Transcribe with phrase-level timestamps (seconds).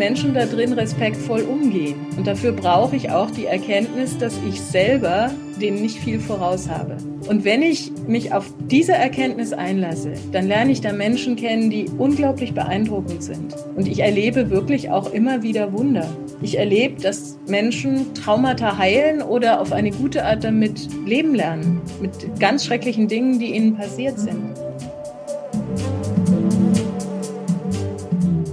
[0.00, 1.94] Menschen da drin respektvoll umgehen.
[2.16, 5.30] Und dafür brauche ich auch die Erkenntnis, dass ich selber
[5.60, 6.96] denen nicht viel voraus habe.
[7.28, 11.84] Und wenn ich mich auf diese Erkenntnis einlasse, dann lerne ich da Menschen kennen, die
[11.98, 13.54] unglaublich beeindruckend sind.
[13.76, 16.08] Und ich erlebe wirklich auch immer wieder Wunder.
[16.40, 21.82] Ich erlebe, dass Menschen Traumata heilen oder auf eine gute Art damit leben lernen.
[22.00, 24.54] Mit ganz schrecklichen Dingen, die ihnen passiert sind.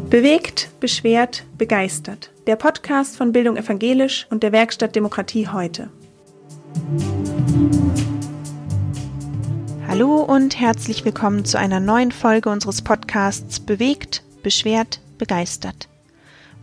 [0.09, 2.31] Bewegt, beschwert, begeistert.
[2.47, 5.89] Der Podcast von Bildung Evangelisch und der Werkstatt Demokratie heute.
[9.85, 15.89] Hallo und herzlich willkommen zu einer neuen Folge unseres Podcasts Bewegt, beschwert, begeistert.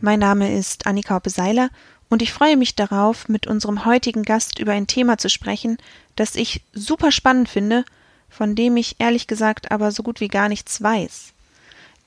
[0.01, 1.69] Mein Name ist Annika Hoppe-Seiler
[2.09, 5.77] und ich freue mich darauf, mit unserem heutigen Gast über ein Thema zu sprechen,
[6.17, 7.85] das ich super spannend finde,
[8.31, 11.34] von dem ich ehrlich gesagt aber so gut wie gar nichts weiß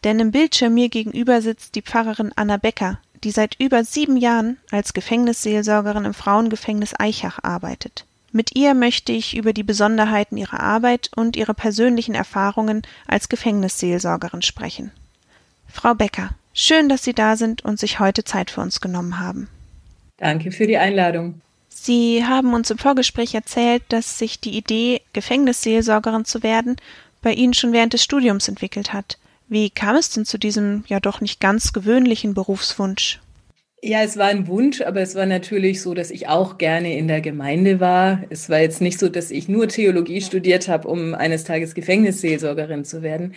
[0.04, 4.58] denn im Bildschirm mir gegenüber sitzt die Pfarrerin Anna Becker, die seit über sieben Jahren
[4.72, 8.06] als Gefängnisseelsorgerin im Frauengefängnis Eichach arbeitet.
[8.32, 14.42] Mit ihr möchte ich über die Besonderheiten ihrer Arbeit und ihre persönlichen Erfahrungen als Gefängnisseelsorgerin
[14.42, 14.92] sprechen.
[15.68, 19.50] Frau Becker, schön, dass Sie da sind und sich heute Zeit für uns genommen haben.
[20.18, 21.42] Danke für die Einladung.
[21.70, 26.76] Sie haben uns im Vorgespräch erzählt, dass sich die Idee, Gefängnisseelsorgerin zu werden,
[27.22, 29.18] bei Ihnen schon während des Studiums entwickelt hat.
[29.50, 33.22] Wie kam es denn zu diesem ja doch nicht ganz gewöhnlichen Berufswunsch?
[33.82, 37.08] Ja, es war ein Wunsch, aber es war natürlich so, dass ich auch gerne in
[37.08, 38.24] der Gemeinde war.
[38.30, 42.86] Es war jetzt nicht so, dass ich nur Theologie studiert habe, um eines Tages Gefängnisseelsorgerin
[42.86, 43.36] zu werden.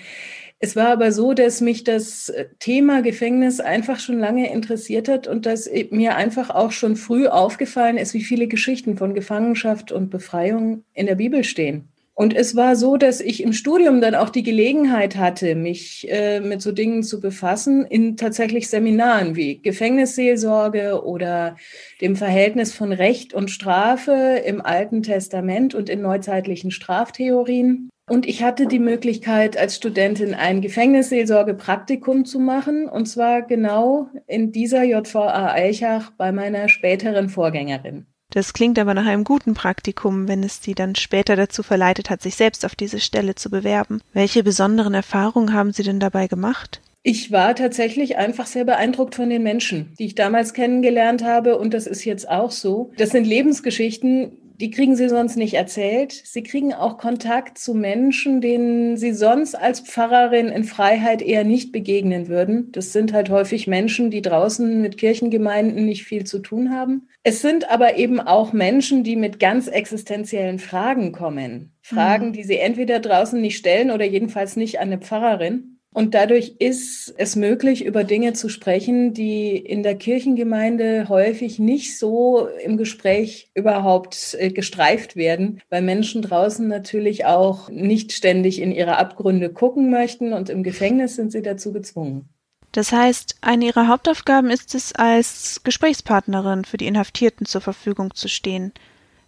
[0.59, 5.47] Es war aber so, dass mich das Thema Gefängnis einfach schon lange interessiert hat und
[5.47, 10.85] dass mir einfach auch schon früh aufgefallen ist, wie viele Geschichten von Gefangenschaft und Befreiung
[10.93, 11.89] in der Bibel stehen.
[12.21, 16.41] Und es war so, dass ich im Studium dann auch die Gelegenheit hatte, mich äh,
[16.41, 21.57] mit so Dingen zu befassen, in tatsächlich Seminaren wie Gefängnisseelsorge oder
[22.03, 27.89] dem Verhältnis von Recht und Strafe im Alten Testament und in neuzeitlichen Straftheorien.
[28.07, 34.53] Und ich hatte die Möglichkeit, als Studentin ein Gefängnisseelsorge-Praktikum zu machen, und zwar genau in
[34.53, 38.10] dieser JVA Eichach bei meiner späteren Vorgängerin.
[38.31, 42.23] Das klingt aber nach einem guten Praktikum, wenn es Sie dann später dazu verleitet hat,
[42.23, 44.01] sich selbst auf diese Stelle zu bewerben.
[44.13, 46.81] Welche besonderen Erfahrungen haben Sie denn dabei gemacht?
[47.03, 51.59] Ich war tatsächlich einfach sehr beeindruckt von den Menschen, die ich damals kennengelernt habe.
[51.59, 52.91] Und das ist jetzt auch so.
[52.99, 56.13] Das sind Lebensgeschichten, die kriegen sie sonst nicht erzählt.
[56.13, 61.73] Sie kriegen auch Kontakt zu Menschen, denen sie sonst als Pfarrerin in Freiheit eher nicht
[61.73, 62.71] begegnen würden.
[62.73, 67.09] Das sind halt häufig Menschen, die draußen mit Kirchengemeinden nicht viel zu tun haben.
[67.23, 71.73] Es sind aber eben auch Menschen, die mit ganz existenziellen Fragen kommen.
[71.81, 72.33] Fragen, mhm.
[72.35, 75.80] die sie entweder draußen nicht stellen oder jedenfalls nicht an eine Pfarrerin.
[75.93, 81.99] Und dadurch ist es möglich, über Dinge zu sprechen, die in der Kirchengemeinde häufig nicht
[81.99, 88.71] so im Gespräch überhaupt äh, gestreift werden, weil Menschen draußen natürlich auch nicht ständig in
[88.71, 92.29] ihre Abgründe gucken möchten und im Gefängnis sind sie dazu gezwungen.
[92.73, 98.29] Das heißt, eine Ihrer Hauptaufgaben ist es, als Gesprächspartnerin für die Inhaftierten zur Verfügung zu
[98.29, 98.73] stehen.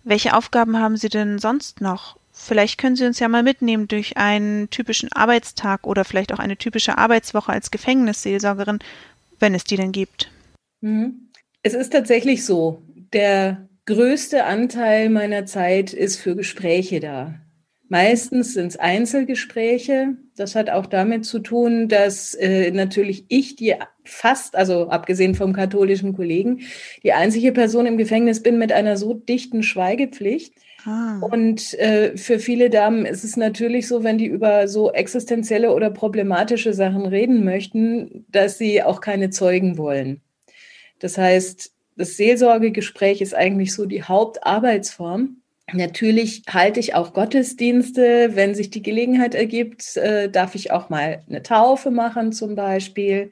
[0.05, 2.17] Welche Aufgaben haben Sie denn sonst noch?
[2.45, 6.57] Vielleicht können Sie uns ja mal mitnehmen durch einen typischen Arbeitstag oder vielleicht auch eine
[6.57, 8.81] typische Arbeitswoche als Gefängnisseelsorgerin,
[9.39, 10.29] wenn es die denn gibt.
[10.81, 11.29] Mhm.
[11.63, 12.83] Es ist tatsächlich so,
[13.13, 17.35] der größte Anteil meiner Zeit ist für Gespräche da.
[17.89, 20.17] Meistens sind es Einzelgespräche.
[20.35, 25.53] Das hat auch damit zu tun, dass äh, natürlich ich die fast, also abgesehen vom
[25.53, 26.63] katholischen Kollegen,
[27.05, 30.55] die einzige Person im Gefängnis bin mit einer so dichten Schweigepflicht.
[30.85, 31.19] Ah.
[31.21, 35.91] Und äh, für viele Damen ist es natürlich so, wenn die über so existenzielle oder
[35.91, 40.21] problematische Sachen reden möchten, dass sie auch keine Zeugen wollen.
[40.99, 45.37] Das heißt, das Seelsorgegespräch ist eigentlich so die Hauptarbeitsform.
[45.73, 51.23] Natürlich halte ich auch Gottesdienste, wenn sich die Gelegenheit ergibt, äh, darf ich auch mal
[51.29, 53.31] eine Taufe machen zum Beispiel.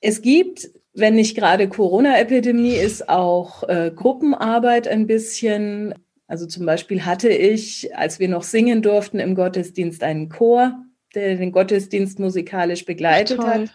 [0.00, 5.94] Es gibt, wenn nicht gerade Corona-Epidemie ist, auch äh, Gruppenarbeit ein bisschen.
[6.26, 10.84] Also zum Beispiel hatte ich, als wir noch singen durften im Gottesdienst, einen Chor,
[11.14, 13.74] der den Gottesdienst musikalisch begleitet hat.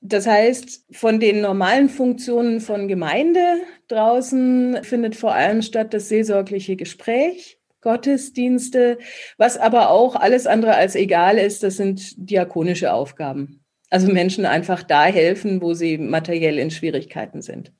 [0.00, 6.76] Das heißt, von den normalen Funktionen von Gemeinde draußen findet vor allem statt das seelsorgliche
[6.76, 8.98] Gespräch, Gottesdienste,
[9.38, 13.64] was aber auch alles andere als egal ist, das sind diakonische Aufgaben.
[13.90, 17.72] Also Menschen einfach da helfen, wo sie materiell in Schwierigkeiten sind.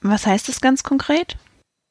[0.00, 1.36] Was heißt das ganz konkret?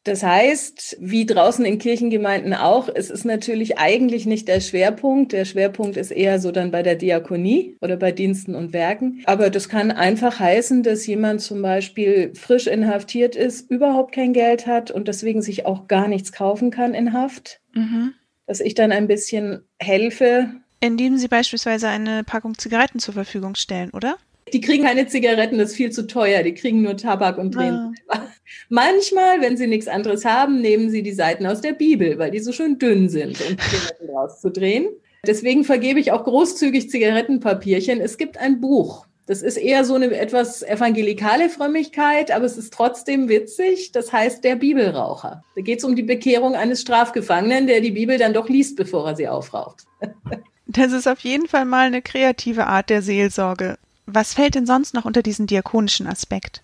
[0.04, 5.32] Das heißt, wie draußen in Kirchengemeinden auch, es ist natürlich eigentlich nicht der Schwerpunkt.
[5.32, 9.22] Der Schwerpunkt ist eher so dann bei der Diakonie oder bei Diensten und Werken.
[9.26, 14.66] Aber das kann einfach heißen, dass jemand zum Beispiel frisch inhaftiert ist, überhaupt kein Geld
[14.66, 17.62] hat und deswegen sich auch gar nichts kaufen kann in Haft.
[17.74, 18.14] Mhm.
[18.48, 20.50] Dass ich dann ein bisschen helfe.
[20.80, 24.18] Indem Sie beispielsweise eine Packung Zigaretten zur Verfügung stellen, oder?
[24.52, 26.44] Die kriegen keine Zigaretten, das ist viel zu teuer.
[26.44, 27.96] Die kriegen nur Tabak und drehen.
[28.08, 28.11] Ah.
[28.70, 32.40] Manchmal, wenn sie nichts anderes haben, nehmen sie die Seiten aus der Bibel, weil die
[32.40, 34.88] so schön dünn sind, um Zigaretten rauszudrehen.
[35.26, 38.02] Deswegen vergebe ich auch großzügig Zigarettenpapierchen.
[38.02, 39.06] Es gibt ein Buch.
[39.28, 43.92] Das ist eher so eine etwas evangelikale Frömmigkeit, aber es ist trotzdem witzig.
[43.92, 45.44] Das heißt der Bibelraucher.
[45.56, 49.08] Da geht es um die Bekehrung eines Strafgefangenen, der die Bibel dann doch liest, bevor
[49.08, 49.86] er sie aufraucht.
[50.68, 53.78] Das ist auf jeden Fall mal eine kreative Art der Seelsorge.
[54.06, 56.62] Was fällt denn sonst noch unter diesen diakonischen Aspekt?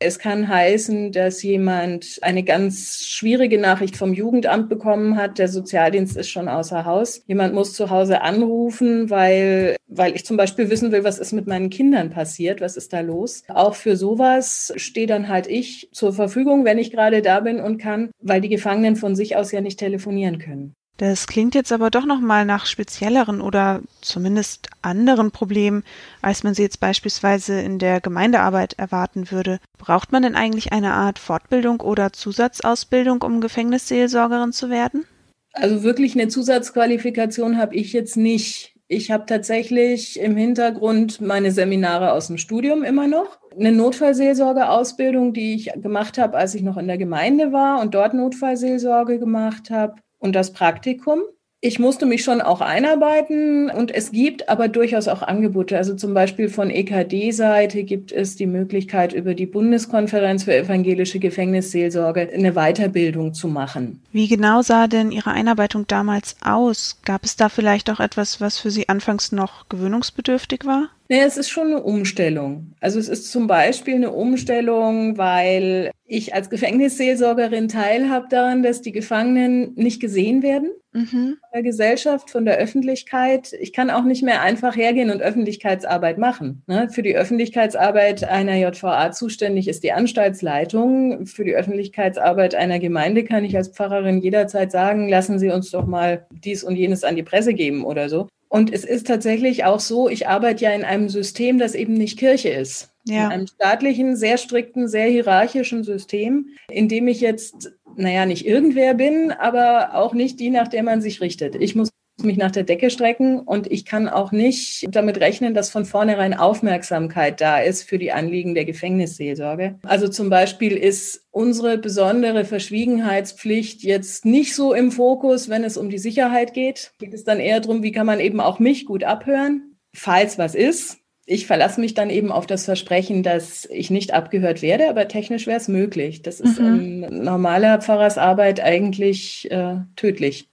[0.00, 5.38] Es kann heißen, dass jemand eine ganz schwierige Nachricht vom Jugendamt bekommen hat.
[5.38, 7.24] Der Sozialdienst ist schon außer Haus.
[7.26, 11.48] Jemand muss zu Hause anrufen, weil, weil ich zum Beispiel wissen will, was ist mit
[11.48, 13.42] meinen Kindern passiert, was ist da los.
[13.48, 17.78] Auch für sowas stehe dann halt ich zur Verfügung, wenn ich gerade da bin und
[17.78, 20.76] kann, weil die Gefangenen von sich aus ja nicht telefonieren können.
[20.98, 25.84] Das klingt jetzt aber doch nochmal nach spezielleren oder zumindest anderen Problemen,
[26.22, 29.60] als man sie jetzt beispielsweise in der Gemeindearbeit erwarten würde.
[29.78, 35.04] Braucht man denn eigentlich eine Art Fortbildung oder Zusatzausbildung, um Gefängnisseelsorgerin zu werden?
[35.52, 38.74] Also wirklich eine Zusatzqualifikation habe ich jetzt nicht.
[38.88, 43.38] Ich habe tatsächlich im Hintergrund meine Seminare aus dem Studium immer noch.
[43.56, 48.14] Eine Notfallseelsorgeausbildung, die ich gemacht habe, als ich noch in der Gemeinde war und dort
[48.14, 51.20] Notfallseelsorge gemacht habe und das Praktikum.
[51.60, 55.76] Ich musste mich schon auch einarbeiten und es gibt aber durchaus auch Angebote.
[55.76, 62.30] Also zum Beispiel von EKD-Seite gibt es die Möglichkeit, über die Bundeskonferenz für evangelische Gefängnisseelsorge
[62.32, 64.00] eine Weiterbildung zu machen.
[64.12, 67.00] Wie genau sah denn Ihre Einarbeitung damals aus?
[67.04, 70.90] Gab es da vielleicht auch etwas, was für Sie anfangs noch gewöhnungsbedürftig war?
[71.10, 72.74] Nee, es ist schon eine Umstellung.
[72.80, 78.92] Also es ist zum Beispiel eine Umstellung, weil ich als Gefängnisseelsorgerin teilhabe daran, dass die
[78.92, 81.38] Gefangenen nicht gesehen werden mhm.
[81.40, 83.54] von der Gesellschaft, von der Öffentlichkeit.
[83.58, 86.62] Ich kann auch nicht mehr einfach hergehen und Öffentlichkeitsarbeit machen.
[86.66, 86.90] Ne?
[86.90, 91.24] Für die Öffentlichkeitsarbeit einer JVA zuständig ist die Anstaltsleitung.
[91.24, 95.86] Für die Öffentlichkeitsarbeit einer Gemeinde kann ich als Pfarrerin jederzeit sagen, lassen Sie uns doch
[95.86, 98.28] mal dies und jenes an die Presse geben oder so.
[98.48, 102.18] Und es ist tatsächlich auch so, ich arbeite ja in einem System, das eben nicht
[102.18, 102.90] Kirche ist.
[103.04, 103.26] Ja.
[103.26, 108.94] In einem staatlichen, sehr strikten, sehr hierarchischen System, in dem ich jetzt, naja, nicht irgendwer
[108.94, 111.56] bin, aber auch nicht die, nach der man sich richtet.
[111.56, 111.90] Ich muss
[112.22, 116.34] mich nach der Decke strecken und ich kann auch nicht damit rechnen, dass von vornherein
[116.34, 119.78] Aufmerksamkeit da ist für die Anliegen der Gefängnisseelsorge.
[119.82, 125.90] Also zum Beispiel ist unsere besondere Verschwiegenheitspflicht jetzt nicht so im Fokus, wenn es um
[125.90, 126.92] die Sicherheit geht.
[126.98, 130.54] Geht es dann eher darum, wie kann man eben auch mich gut abhören, falls was
[130.54, 130.98] ist.
[131.30, 135.46] Ich verlasse mich dann eben auf das Versprechen, dass ich nicht abgehört werde, aber technisch
[135.46, 136.22] wäre es möglich.
[136.22, 137.04] Das ist mhm.
[137.04, 140.48] in normaler Pfarrersarbeit eigentlich äh, tödlich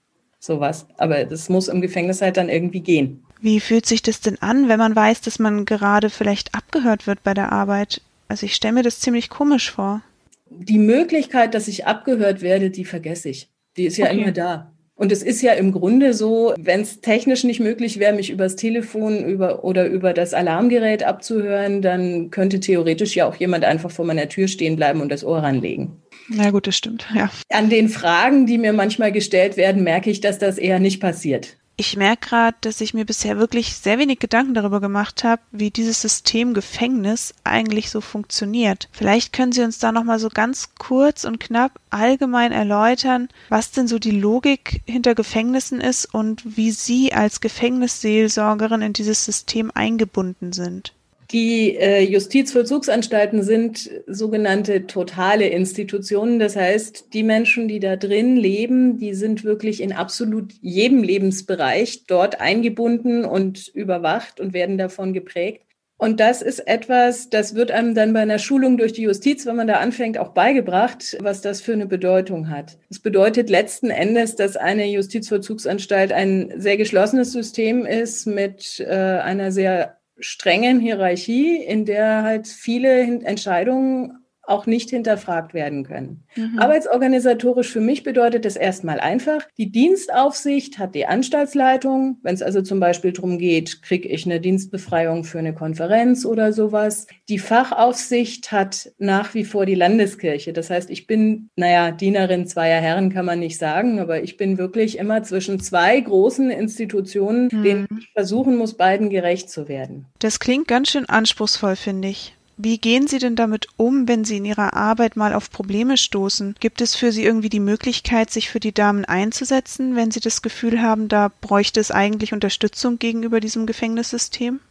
[0.46, 0.88] sowas.
[0.98, 3.24] Aber das muss im Gefängnis halt dann irgendwie gehen.
[3.42, 7.24] Wie fühlt sich das denn an, wenn man weiß, dass man gerade vielleicht abgehört wird
[7.24, 8.02] bei der Arbeit?
[8.28, 10.02] Also ich stelle mir das ziemlich komisch vor.
[10.50, 13.50] Die Möglichkeit, dass ich abgehört werde, die vergesse ich.
[13.78, 14.22] Die ist ja okay.
[14.22, 14.72] immer da.
[14.98, 18.56] Und es ist ja im Grunde so, wenn es technisch nicht möglich wäre, mich übers
[18.56, 24.06] Telefon über, oder über das Alarmgerät abzuhören, dann könnte theoretisch ja auch jemand einfach vor
[24.06, 26.02] meiner Tür stehen bleiben und das Ohr ranlegen.
[26.30, 27.30] Na gut, das stimmt, ja.
[27.50, 31.58] An den Fragen, die mir manchmal gestellt werden, merke ich, dass das eher nicht passiert.
[31.78, 35.72] Ich merke gerade, dass ich mir bisher wirklich sehr wenig Gedanken darüber gemacht habe, wie
[35.72, 38.88] dieses System Gefängnis eigentlich so funktioniert.
[38.94, 43.90] Vielleicht können Sie uns da nochmal so ganz kurz und knapp allgemein erläutern, was denn
[43.90, 50.54] so die Logik hinter Gefängnissen ist und wie Sie als Gefängnisseelsorgerin in dieses System eingebunden
[50.54, 50.94] sind.
[51.32, 56.38] Die äh, Justizvollzugsanstalten sind sogenannte totale Institutionen.
[56.38, 62.06] Das heißt, die Menschen, die da drin leben, die sind wirklich in absolut jedem Lebensbereich
[62.06, 65.66] dort eingebunden und überwacht und werden davon geprägt.
[65.98, 69.56] Und das ist etwas, das wird einem dann bei einer Schulung durch die Justiz, wenn
[69.56, 72.78] man da anfängt, auch beigebracht, was das für eine Bedeutung hat.
[72.90, 79.54] Das bedeutet letzten Endes, dass eine Justizvollzugsanstalt ein sehr geschlossenes System ist mit äh, einer
[79.54, 86.24] sehr strengen Hierarchie, in der halt viele Entscheidungen auch nicht hinterfragt werden können.
[86.36, 86.60] Mhm.
[86.60, 92.18] Arbeitsorganisatorisch für mich bedeutet das erstmal einfach, die Dienstaufsicht hat die Anstaltsleitung.
[92.24, 96.54] Wenn es also zum Beispiel darum geht, kriege ich eine Dienstbefreiung für eine Konferenz oder
[96.54, 97.08] sowas.
[97.30, 100.54] Die Fachaufsicht hat nach wie vor die Landeskirche.
[100.54, 104.58] Das heißt, ich bin, naja, Dienerin zweier Herren kann man nicht sagen, aber ich bin
[104.58, 107.64] wirklich immer zwischen zwei großen Institutionen, mhm.
[107.64, 110.06] denen ich versuchen muss, beiden gerecht zu werden.
[110.20, 112.36] Das klingt ganz schön anspruchsvoll, finde ich.
[112.58, 116.56] Wie gehen Sie denn damit um, wenn Sie in Ihrer Arbeit mal auf Probleme stoßen?
[116.60, 120.42] Gibt es für Sie irgendwie die Möglichkeit, sich für die Damen einzusetzen, wenn Sie das
[120.42, 124.62] Gefühl haben, da bräuchte es eigentlich Unterstützung gegenüber diesem Gefängnissystem?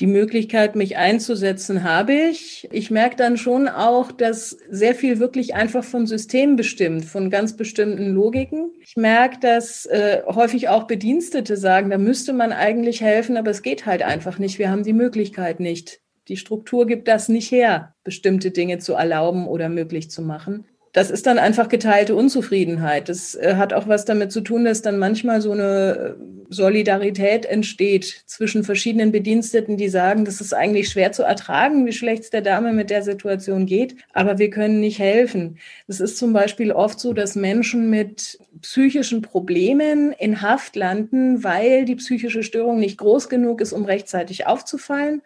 [0.00, 2.68] Die Möglichkeit, mich einzusetzen, habe ich.
[2.72, 7.54] Ich merke dann schon auch, dass sehr viel wirklich einfach vom System bestimmt, von ganz
[7.56, 8.70] bestimmten Logiken.
[8.82, 13.62] Ich merke, dass äh, häufig auch Bedienstete sagen, da müsste man eigentlich helfen, aber es
[13.62, 14.58] geht halt einfach nicht.
[14.58, 16.00] Wir haben die Möglichkeit nicht.
[16.30, 20.64] Die Struktur gibt das nicht her, bestimmte Dinge zu erlauben oder möglich zu machen.
[20.92, 23.08] Das ist dann einfach geteilte Unzufriedenheit.
[23.08, 27.46] Das äh, hat auch was damit zu tun, dass dann manchmal so eine äh, Solidarität
[27.46, 32.30] entsteht zwischen verschiedenen Bediensteten, die sagen, das ist eigentlich schwer zu ertragen, wie schlecht es
[32.30, 35.58] der Dame mit der Situation geht, aber wir können nicht helfen.
[35.88, 41.84] Es ist zum Beispiel oft so, dass Menschen mit psychischen Problemen in Haft landen, weil
[41.84, 45.22] die psychische Störung nicht groß genug ist, um rechtzeitig aufzufallen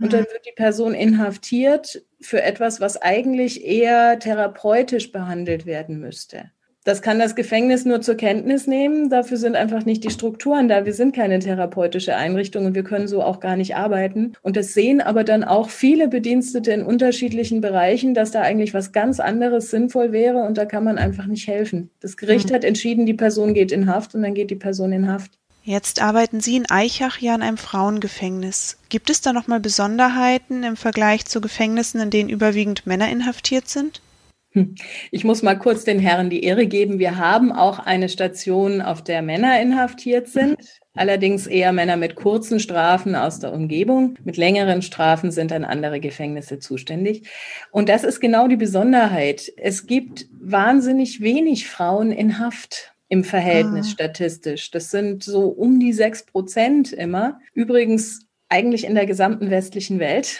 [0.00, 0.32] und dann mhm.
[0.32, 6.50] wird die Person inhaftiert für etwas, was eigentlich eher therapeutisch behandelt werden müsste.
[6.84, 9.10] Das kann das Gefängnis nur zur Kenntnis nehmen.
[9.10, 10.86] Dafür sind einfach nicht die Strukturen da.
[10.86, 14.32] Wir sind keine therapeutische Einrichtung und wir können so auch gar nicht arbeiten.
[14.40, 18.92] Und das sehen aber dann auch viele Bedienstete in unterschiedlichen Bereichen, dass da eigentlich was
[18.92, 21.90] ganz anderes sinnvoll wäre und da kann man einfach nicht helfen.
[22.00, 22.54] Das Gericht mhm.
[22.54, 25.39] hat entschieden, die Person geht in Haft und dann geht die Person in Haft.
[25.70, 28.76] Jetzt arbeiten Sie in Eichach ja in einem Frauengefängnis.
[28.88, 34.02] Gibt es da nochmal Besonderheiten im Vergleich zu Gefängnissen, in denen überwiegend Männer inhaftiert sind?
[34.50, 34.74] Hm.
[35.12, 36.98] Ich muss mal kurz den Herren die Ehre geben.
[36.98, 40.56] Wir haben auch eine Station, auf der Männer inhaftiert sind.
[40.94, 44.18] Allerdings eher Männer mit kurzen Strafen aus der Umgebung.
[44.24, 47.28] Mit längeren Strafen sind dann andere Gefängnisse zuständig.
[47.70, 49.52] Und das ist genau die Besonderheit.
[49.56, 53.90] Es gibt wahnsinnig wenig Frauen in Haft im Verhältnis ah.
[53.90, 54.70] statistisch.
[54.70, 57.40] Das sind so um die sechs Prozent immer.
[57.52, 60.38] Übrigens eigentlich in der gesamten westlichen Welt.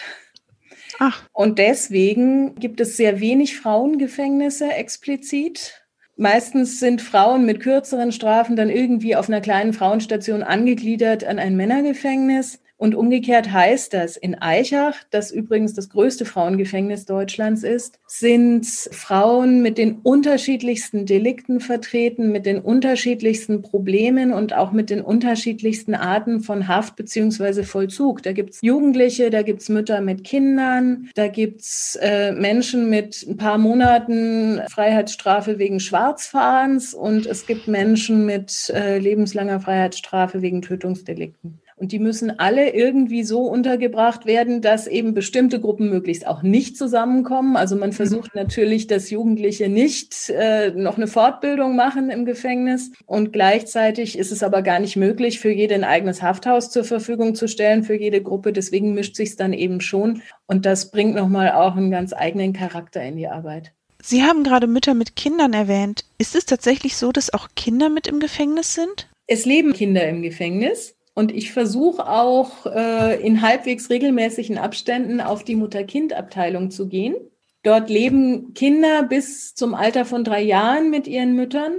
[0.97, 1.21] Ach.
[1.33, 5.83] Und deswegen gibt es sehr wenig Frauengefängnisse explizit.
[6.15, 11.57] Meistens sind Frauen mit kürzeren Strafen dann irgendwie auf einer kleinen Frauenstation angegliedert an ein
[11.57, 12.60] Männergefängnis.
[12.81, 19.61] Und umgekehrt heißt das, in Eichach, das übrigens das größte Frauengefängnis Deutschlands ist, sind Frauen
[19.61, 26.39] mit den unterschiedlichsten Delikten vertreten, mit den unterschiedlichsten Problemen und auch mit den unterschiedlichsten Arten
[26.39, 28.23] von Haft beziehungsweise Vollzug.
[28.23, 33.59] Da gibt's Jugendliche, da gibt's Mütter mit Kindern, da gibt's äh, Menschen mit ein paar
[33.59, 41.61] Monaten Freiheitsstrafe wegen Schwarzfahrens und es gibt Menschen mit äh, lebenslanger Freiheitsstrafe wegen Tötungsdelikten.
[41.81, 46.77] Und die müssen alle irgendwie so untergebracht werden, dass eben bestimmte Gruppen möglichst auch nicht
[46.77, 47.57] zusammenkommen.
[47.57, 48.41] Also man versucht mhm.
[48.41, 52.91] natürlich, dass Jugendliche nicht äh, noch eine Fortbildung machen im Gefängnis.
[53.07, 57.33] Und gleichzeitig ist es aber gar nicht möglich, für jede ein eigenes Hafthaus zur Verfügung
[57.33, 58.53] zu stellen, für jede Gruppe.
[58.53, 60.21] Deswegen mischt sich es dann eben schon.
[60.45, 63.71] Und das bringt nochmal auch einen ganz eigenen Charakter in die Arbeit.
[64.03, 66.05] Sie haben gerade Mütter mit Kindern erwähnt.
[66.19, 69.09] Ist es tatsächlich so, dass auch Kinder mit im Gefängnis sind?
[69.25, 70.93] Es leben Kinder im Gefängnis.
[71.13, 77.15] Und ich versuche auch äh, in halbwegs regelmäßigen Abständen auf die Mutter-Kind-Abteilung zu gehen.
[77.63, 81.73] Dort leben Kinder bis zum Alter von drei Jahren mit ihren Müttern.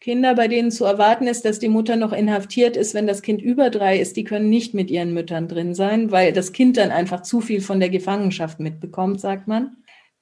[0.00, 3.40] Kinder, bei denen zu erwarten ist, dass die Mutter noch inhaftiert ist, wenn das Kind
[3.40, 6.90] über drei ist, die können nicht mit ihren Müttern drin sein, weil das Kind dann
[6.90, 9.76] einfach zu viel von der Gefangenschaft mitbekommt, sagt man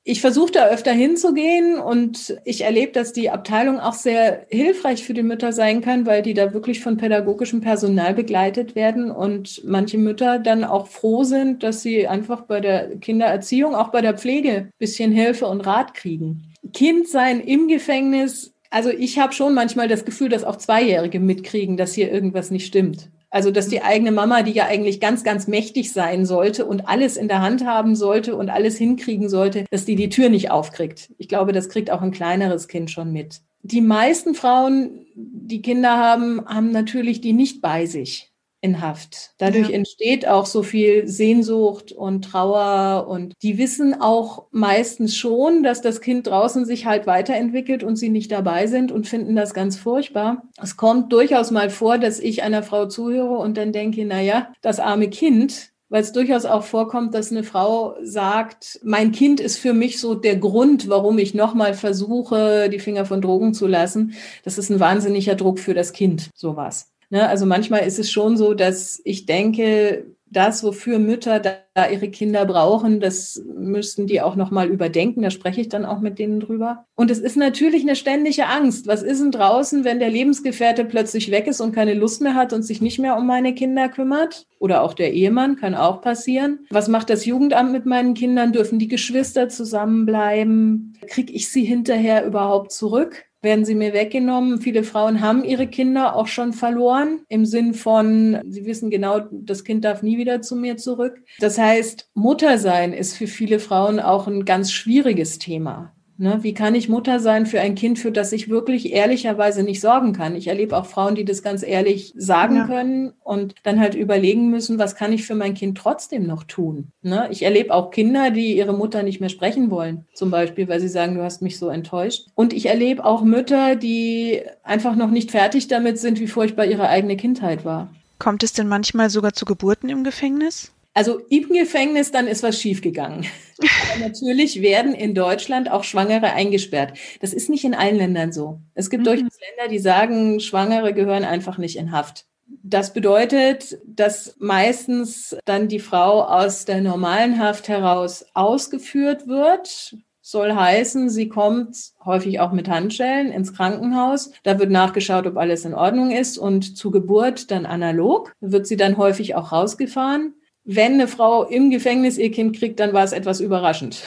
[0.04, 5.14] ich versuche da öfter hinzugehen und ich erlebe, dass die Abteilung auch sehr hilfreich für
[5.14, 9.98] die Mütter sein kann, weil die da wirklich von pädagogischem Personal begleitet werden und manche
[9.98, 14.70] Mütter dann auch froh sind, dass sie einfach bei der Kindererziehung, auch bei der Pflege
[14.78, 16.52] bisschen Hilfe und Rat kriegen.
[16.72, 21.76] Kind sein im Gefängnis, also ich habe schon manchmal das Gefühl, dass auch Zweijährige mitkriegen,
[21.76, 23.08] dass hier irgendwas nicht stimmt.
[23.32, 27.16] Also, dass die eigene Mama, die ja eigentlich ganz, ganz mächtig sein sollte und alles
[27.16, 31.10] in der Hand haben sollte und alles hinkriegen sollte, dass die die Tür nicht aufkriegt.
[31.16, 33.40] Ich glaube, das kriegt auch ein kleineres Kind schon mit.
[33.62, 38.31] Die meisten Frauen, die Kinder haben, haben natürlich die nicht bei sich
[38.62, 39.32] in Haft.
[39.38, 39.74] Dadurch ja.
[39.74, 46.00] entsteht auch so viel Sehnsucht und Trauer und die wissen auch meistens schon, dass das
[46.00, 50.44] Kind draußen sich halt weiterentwickelt und sie nicht dabei sind und finden das ganz furchtbar.
[50.62, 54.52] Es kommt durchaus mal vor, dass ich einer Frau zuhöre und dann denke, na ja,
[54.62, 59.58] das arme Kind, weil es durchaus auch vorkommt, dass eine Frau sagt, mein Kind ist
[59.58, 64.14] für mich so der Grund, warum ich nochmal versuche, die Finger von Drogen zu lassen.
[64.44, 66.91] Das ist ein wahnsinniger Druck für das Kind, sowas.
[67.12, 67.28] Ne?
[67.28, 72.46] Also manchmal ist es schon so, dass ich denke, das, wofür Mütter da ihre Kinder
[72.46, 75.20] brauchen, das müssten die auch nochmal überdenken.
[75.20, 76.86] Da spreche ich dann auch mit denen drüber.
[76.94, 78.86] Und es ist natürlich eine ständige Angst.
[78.86, 82.54] Was ist denn draußen, wenn der Lebensgefährte plötzlich weg ist und keine Lust mehr hat
[82.54, 84.46] und sich nicht mehr um meine Kinder kümmert?
[84.58, 86.60] Oder auch der Ehemann kann auch passieren.
[86.70, 88.52] Was macht das Jugendamt mit meinen Kindern?
[88.52, 90.94] Dürfen die Geschwister zusammenbleiben?
[91.08, 93.26] Kriege ich sie hinterher überhaupt zurück?
[93.42, 94.60] Werden sie mir weggenommen.
[94.60, 99.64] Viele Frauen haben ihre Kinder auch schon verloren, im Sinn von, sie wissen genau, das
[99.64, 101.20] Kind darf nie wieder zu mir zurück.
[101.40, 105.92] Das heißt, Muttersein ist für viele Frauen auch ein ganz schwieriges Thema.
[106.22, 106.38] Ne?
[106.42, 110.12] Wie kann ich Mutter sein für ein Kind, für das ich wirklich ehrlicherweise nicht sorgen
[110.12, 110.36] kann?
[110.36, 112.66] Ich erlebe auch Frauen, die das ganz ehrlich sagen ja.
[112.68, 116.92] können und dann halt überlegen müssen, was kann ich für mein Kind trotzdem noch tun?
[117.02, 117.26] Ne?
[117.32, 120.86] Ich erlebe auch Kinder, die ihre Mutter nicht mehr sprechen wollen, zum Beispiel, weil sie
[120.86, 122.28] sagen, du hast mich so enttäuscht.
[122.36, 126.88] Und ich erlebe auch Mütter, die einfach noch nicht fertig damit sind, wie furchtbar ihre
[126.88, 127.92] eigene Kindheit war.
[128.20, 130.70] Kommt es denn manchmal sogar zu Geburten im Gefängnis?
[130.94, 133.24] Also im Gefängnis, dann ist was schiefgegangen.
[133.58, 136.98] Aber natürlich werden in Deutschland auch Schwangere eingesperrt.
[137.20, 138.60] Das ist nicht in allen Ländern so.
[138.74, 139.06] Es gibt mhm.
[139.06, 142.26] durchaus Länder, die sagen, Schwangere gehören einfach nicht in Haft.
[142.62, 149.96] Das bedeutet, dass meistens dann die Frau aus der normalen Haft heraus ausgeführt wird.
[150.20, 154.30] Soll heißen, sie kommt häufig auch mit Handschellen ins Krankenhaus.
[154.42, 158.34] Da wird nachgeschaut, ob alles in Ordnung ist und zu Geburt dann analog.
[158.40, 162.92] Wird sie dann häufig auch rausgefahren wenn eine Frau im Gefängnis ihr Kind kriegt, dann
[162.92, 164.02] war es etwas überraschend.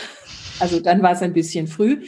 [0.60, 2.04] Also dann war es ein bisschen früh.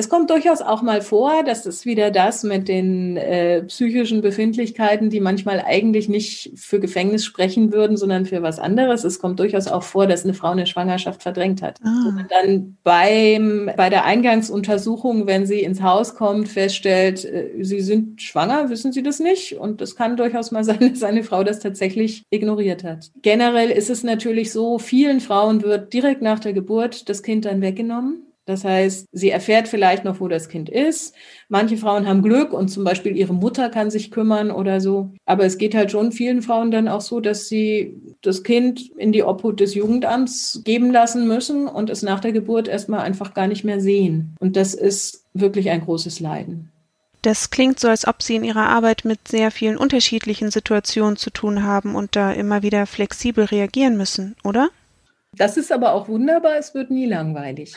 [0.00, 5.10] Es kommt durchaus auch mal vor, dass es wieder das mit den äh, psychischen Befindlichkeiten,
[5.10, 9.02] die manchmal eigentlich nicht für Gefängnis sprechen würden, sondern für was anderes.
[9.02, 11.80] Es kommt durchaus auch vor, dass eine Frau eine Schwangerschaft verdrängt hat.
[11.82, 12.10] Ah.
[12.10, 18.22] Und dann beim, bei der Eingangsuntersuchung, wenn sie ins Haus kommt, feststellt, äh, sie sind
[18.22, 19.54] schwanger, wissen sie das nicht.
[19.58, 23.10] Und es kann durchaus mal sein, dass eine Frau das tatsächlich ignoriert hat.
[23.22, 27.62] Generell ist es natürlich so, vielen Frauen wird direkt nach der Geburt das Kind dann
[27.62, 28.27] weggenommen.
[28.48, 31.14] Das heißt, sie erfährt vielleicht noch, wo das Kind ist.
[31.50, 35.10] Manche Frauen haben Glück und zum Beispiel ihre Mutter kann sich kümmern oder so.
[35.26, 39.12] Aber es geht halt schon vielen Frauen dann auch so, dass sie das Kind in
[39.12, 43.48] die Obhut des Jugendamts geben lassen müssen und es nach der Geburt erstmal einfach gar
[43.48, 44.34] nicht mehr sehen.
[44.40, 46.72] Und das ist wirklich ein großes Leiden.
[47.20, 51.28] Das klingt so, als ob Sie in Ihrer Arbeit mit sehr vielen unterschiedlichen Situationen zu
[51.28, 54.70] tun haben und da immer wieder flexibel reagieren müssen, oder?
[55.36, 57.74] Das ist aber auch wunderbar, es wird nie langweilig.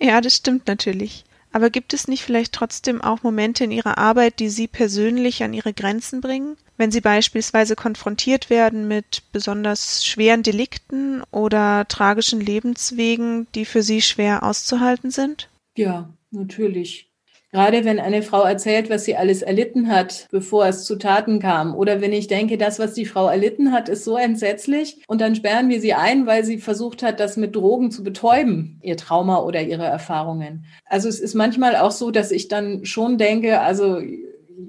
[0.00, 1.24] Ja, das stimmt natürlich.
[1.50, 5.54] Aber gibt es nicht vielleicht trotzdem auch Momente in Ihrer Arbeit, die Sie persönlich an
[5.54, 6.56] Ihre Grenzen bringen?
[6.76, 14.02] Wenn Sie beispielsweise konfrontiert werden mit besonders schweren Delikten oder tragischen Lebenswegen, die für Sie
[14.02, 15.48] schwer auszuhalten sind?
[15.76, 17.07] Ja, natürlich.
[17.50, 21.74] Gerade wenn eine Frau erzählt, was sie alles erlitten hat, bevor es zu Taten kam.
[21.74, 25.02] Oder wenn ich denke, das, was die Frau erlitten hat, ist so entsetzlich.
[25.08, 28.78] Und dann sperren wir sie ein, weil sie versucht hat, das mit Drogen zu betäuben,
[28.82, 30.66] ihr Trauma oder ihre Erfahrungen.
[30.84, 33.98] Also es ist manchmal auch so, dass ich dann schon denke, also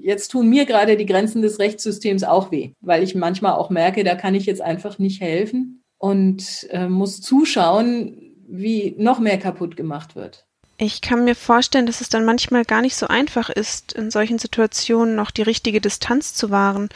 [0.00, 4.04] jetzt tun mir gerade die Grenzen des Rechtssystems auch weh, weil ich manchmal auch merke,
[4.04, 9.76] da kann ich jetzt einfach nicht helfen und äh, muss zuschauen, wie noch mehr kaputt
[9.76, 10.46] gemacht wird.
[10.82, 14.38] Ich kann mir vorstellen, dass es dann manchmal gar nicht so einfach ist, in solchen
[14.38, 16.88] Situationen noch die richtige Distanz zu wahren.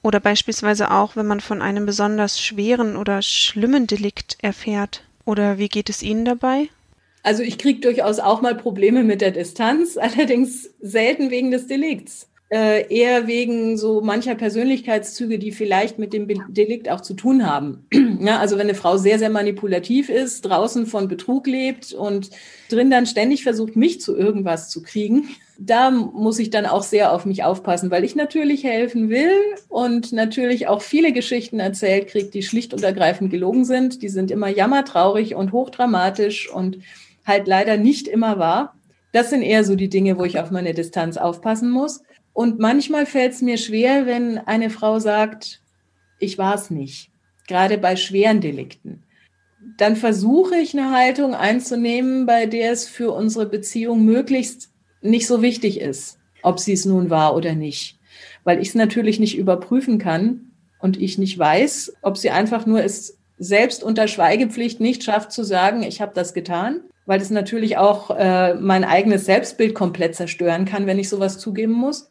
[0.00, 5.02] Oder beispielsweise auch, wenn man von einem besonders schweren oder schlimmen Delikt erfährt.
[5.26, 6.70] Oder wie geht es Ihnen dabei?
[7.22, 12.28] Also ich kriege durchaus auch mal Probleme mit der Distanz, allerdings selten wegen des Delikts
[12.48, 17.86] äh, eher wegen so mancher Persönlichkeitszüge, die vielleicht mit dem Delikt auch zu tun haben.
[18.20, 22.30] ja, also wenn eine Frau sehr, sehr manipulativ ist, draußen von Betrug lebt und
[22.68, 25.28] drin dann ständig versucht, mich zu irgendwas zu kriegen,
[25.58, 29.32] da muss ich dann auch sehr auf mich aufpassen, weil ich natürlich helfen will
[29.68, 34.02] und natürlich auch viele Geschichten erzählt kriege, die schlicht und ergreifend gelogen sind.
[34.02, 36.78] Die sind immer jammertraurig und hochdramatisch und
[37.24, 38.76] halt leider nicht immer wahr.
[39.12, 42.02] Das sind eher so die Dinge, wo ich auf meine Distanz aufpassen muss.
[42.36, 45.62] Und manchmal fällt es mir schwer, wenn eine Frau sagt,
[46.18, 47.10] ich war es nicht,
[47.48, 49.04] gerade bei schweren Delikten.
[49.78, 54.68] Dann versuche ich eine Haltung einzunehmen, bei der es für unsere Beziehung möglichst
[55.00, 57.98] nicht so wichtig ist, ob sie es nun war oder nicht.
[58.44, 62.84] Weil ich es natürlich nicht überprüfen kann und ich nicht weiß, ob sie einfach nur
[62.84, 67.78] es selbst unter Schweigepflicht nicht schafft zu sagen, ich habe das getan, weil es natürlich
[67.78, 72.10] auch äh, mein eigenes Selbstbild komplett zerstören kann, wenn ich sowas zugeben muss.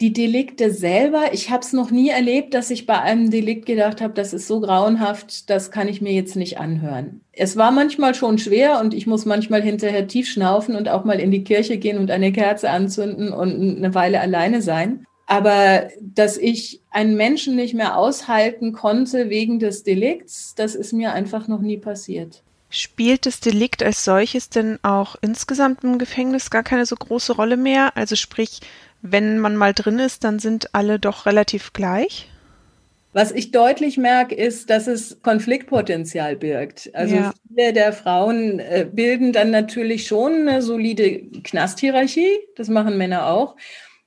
[0.00, 4.00] Die Delikte selber, ich habe es noch nie erlebt, dass ich bei einem Delikt gedacht
[4.00, 7.22] habe, das ist so grauenhaft, das kann ich mir jetzt nicht anhören.
[7.32, 11.18] Es war manchmal schon schwer und ich muss manchmal hinterher tief schnaufen und auch mal
[11.18, 15.04] in die Kirche gehen und eine Kerze anzünden und eine Weile alleine sein.
[15.26, 21.12] Aber dass ich einen Menschen nicht mehr aushalten konnte wegen des Delikts, das ist mir
[21.12, 22.44] einfach noch nie passiert.
[22.70, 27.56] Spielt das Delikt als solches denn auch insgesamt im Gefängnis gar keine so große Rolle
[27.56, 27.96] mehr?
[27.96, 28.60] Also sprich,
[29.02, 32.28] wenn man mal drin ist, dann sind alle doch relativ gleich?
[33.12, 36.90] Was ich deutlich merke, ist, dass es Konfliktpotenzial birgt.
[36.92, 37.34] Also ja.
[37.48, 42.38] viele der Frauen äh, bilden dann natürlich schon eine solide Knasthierarchie.
[42.56, 43.56] Das machen Männer auch.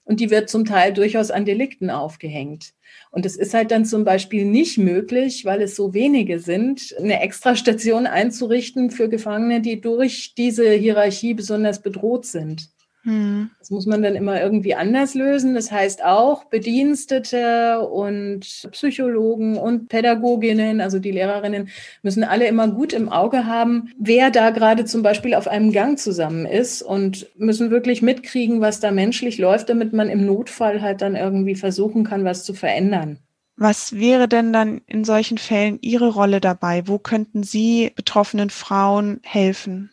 [0.04, 2.74] Und die wird zum Teil durchaus an Delikten aufgehängt.
[3.12, 7.22] Und es ist halt dann zum Beispiel nicht möglich, weil es so wenige sind, eine
[7.22, 12.70] Extrastation einzurichten für Gefangene, die durch diese Hierarchie besonders bedroht sind.
[13.04, 13.50] Hm.
[13.58, 15.56] Das muss man dann immer irgendwie anders lösen.
[15.56, 21.70] Das heißt auch Bedienstete und Psychologen und Pädagoginnen, also die Lehrerinnen,
[22.04, 25.98] müssen alle immer gut im Auge haben, wer da gerade zum Beispiel auf einem Gang
[25.98, 31.02] zusammen ist und müssen wirklich mitkriegen, was da menschlich läuft, damit man im Notfall halt
[31.02, 33.18] dann irgendwie versuchen kann, was zu verändern.
[33.58, 36.88] Was wäre denn dann in solchen Fällen Ihre Rolle dabei?
[36.88, 39.92] Wo könnten Sie betroffenen Frauen helfen?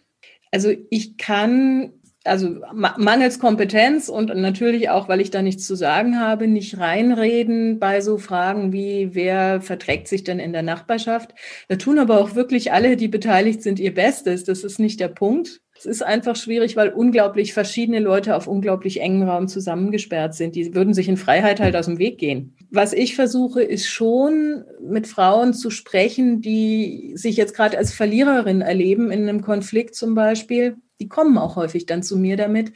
[0.50, 1.92] Also ich kann
[2.28, 7.78] also mangels Kompetenz und natürlich auch, weil ich da nichts zu sagen habe, nicht reinreden
[7.78, 11.34] bei so Fragen wie, wer verträgt sich denn in der Nachbarschaft?
[11.68, 14.44] Da tun aber auch wirklich alle, die beteiligt sind, ihr Bestes.
[14.44, 15.60] Das ist nicht der Punkt.
[15.78, 20.56] Es ist einfach schwierig, weil unglaublich verschiedene Leute auf unglaublich engen Raum zusammengesperrt sind.
[20.56, 22.56] Die würden sich in Freiheit halt aus dem Weg gehen.
[22.70, 28.60] Was ich versuche, ist schon mit Frauen zu sprechen, die sich jetzt gerade als Verliererin
[28.60, 30.76] erleben in einem Konflikt zum Beispiel.
[31.00, 32.72] Die kommen auch häufig dann zu mir damit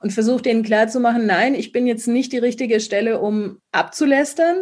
[0.00, 4.56] und versuche denen klarzumachen, nein, ich bin jetzt nicht die richtige Stelle, um abzulästern.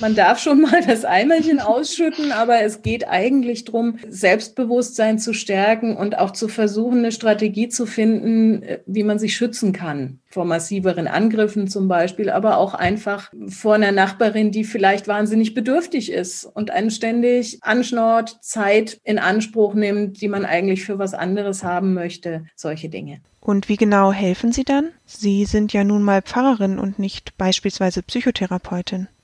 [0.00, 5.96] Man darf schon mal das Eimerchen ausschütten, aber es geht eigentlich darum, Selbstbewusstsein zu stärken
[5.96, 11.06] und auch zu versuchen, eine Strategie zu finden, wie man sich schützen kann vor massiveren
[11.06, 16.72] Angriffen zum Beispiel, aber auch einfach vor einer Nachbarin, die vielleicht wahnsinnig bedürftig ist und
[16.72, 22.46] einen ständig anschnort, Zeit in Anspruch nimmt, die man eigentlich für was anderes haben möchte.
[22.56, 23.20] Solche Dinge.
[23.40, 24.88] Und wie genau helfen Sie dann?
[25.04, 28.33] Sie sind ja nun mal Pfarrerin und nicht beispielsweise Psychotherapeutin.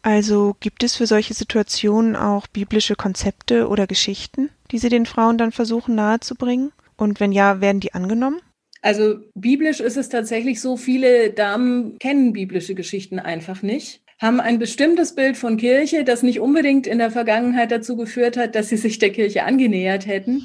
[0.03, 5.37] Also gibt es für solche Situationen auch biblische Konzepte oder Geschichten, die Sie den Frauen
[5.37, 6.73] dann versuchen nahezubringen?
[6.97, 8.41] Und wenn ja, werden die angenommen?
[8.83, 14.59] Also biblisch ist es tatsächlich so, viele Damen kennen biblische Geschichten einfach nicht haben ein
[14.59, 18.77] bestimmtes Bild von Kirche, das nicht unbedingt in der Vergangenheit dazu geführt hat, dass sie
[18.77, 20.43] sich der Kirche angenähert hätten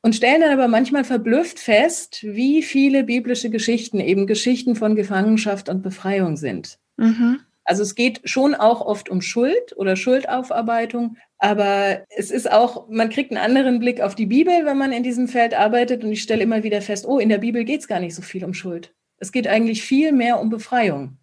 [0.00, 5.68] und stellen dann aber manchmal verblüfft fest, wie viele biblische Geschichten eben Geschichten von Gefangenschaft
[5.68, 6.78] und Befreiung sind.
[6.96, 7.40] Mhm.
[7.64, 13.08] Also es geht schon auch oft um Schuld oder Schuldaufarbeitung, aber es ist auch, man
[13.08, 16.22] kriegt einen anderen Blick auf die Bibel, wenn man in diesem Feld arbeitet und ich
[16.22, 18.54] stelle immer wieder fest, oh, in der Bibel geht es gar nicht so viel um
[18.54, 18.94] Schuld.
[19.18, 21.18] Es geht eigentlich viel mehr um Befreiung.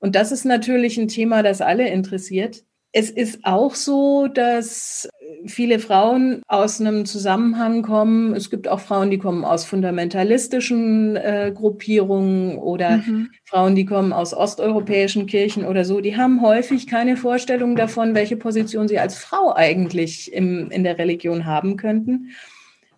[0.00, 2.64] Und das ist natürlich ein Thema, das alle interessiert.
[2.92, 5.08] Es ist auch so, dass
[5.46, 8.34] viele Frauen aus einem Zusammenhang kommen.
[8.34, 13.30] Es gibt auch Frauen, die kommen aus fundamentalistischen äh, Gruppierungen oder mhm.
[13.44, 16.00] Frauen, die kommen aus osteuropäischen Kirchen oder so.
[16.00, 20.98] Die haben häufig keine Vorstellung davon, welche Position sie als Frau eigentlich im, in der
[20.98, 22.30] Religion haben könnten.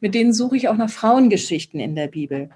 [0.01, 2.51] Mit denen suche ich auch nach Frauengeschichten in der Bibel.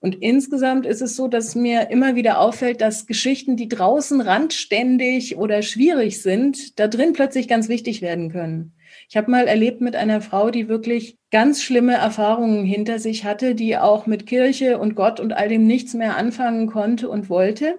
[0.00, 5.36] Und insgesamt ist es so, dass mir immer wieder auffällt, dass Geschichten, die draußen randständig
[5.36, 8.74] oder schwierig sind, da drin plötzlich ganz wichtig werden können.
[9.08, 13.54] Ich habe mal erlebt mit einer Frau, die wirklich ganz schlimme Erfahrungen hinter sich hatte,
[13.54, 17.78] die auch mit Kirche und Gott und all dem nichts mehr anfangen konnte und wollte,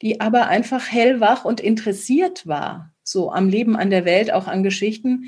[0.00, 4.62] die aber einfach hellwach und interessiert war, so am Leben, an der Welt, auch an
[4.62, 5.24] Geschichten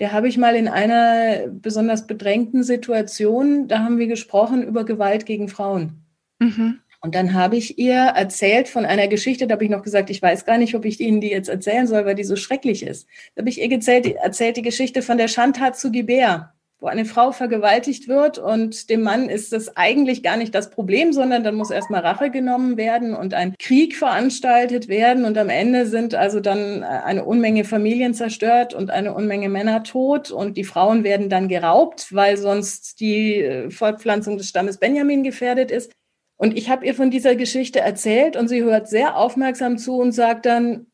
[0.00, 5.26] der habe ich mal in einer besonders bedrängten Situation, da haben wir gesprochen über Gewalt
[5.26, 6.04] gegen Frauen.
[6.38, 6.80] Mhm.
[7.02, 10.20] Und dann habe ich ihr erzählt von einer Geschichte, da habe ich noch gesagt, ich
[10.20, 13.06] weiß gar nicht, ob ich Ihnen die jetzt erzählen soll, weil die so schrecklich ist.
[13.34, 17.04] Da habe ich ihr erzählt, erzählt die Geschichte von der Schandtat zu Gibeah wo eine
[17.04, 21.54] Frau vergewaltigt wird und dem Mann ist das eigentlich gar nicht das Problem, sondern dann
[21.54, 26.40] muss erstmal Rache genommen werden und ein Krieg veranstaltet werden und am Ende sind also
[26.40, 31.48] dann eine Unmenge Familien zerstört und eine Unmenge Männer tot und die Frauen werden dann
[31.48, 35.92] geraubt, weil sonst die äh, Fortpflanzung des Stammes Benjamin gefährdet ist.
[36.38, 40.12] Und ich habe ihr von dieser Geschichte erzählt und sie hört sehr aufmerksam zu und
[40.12, 40.86] sagt dann,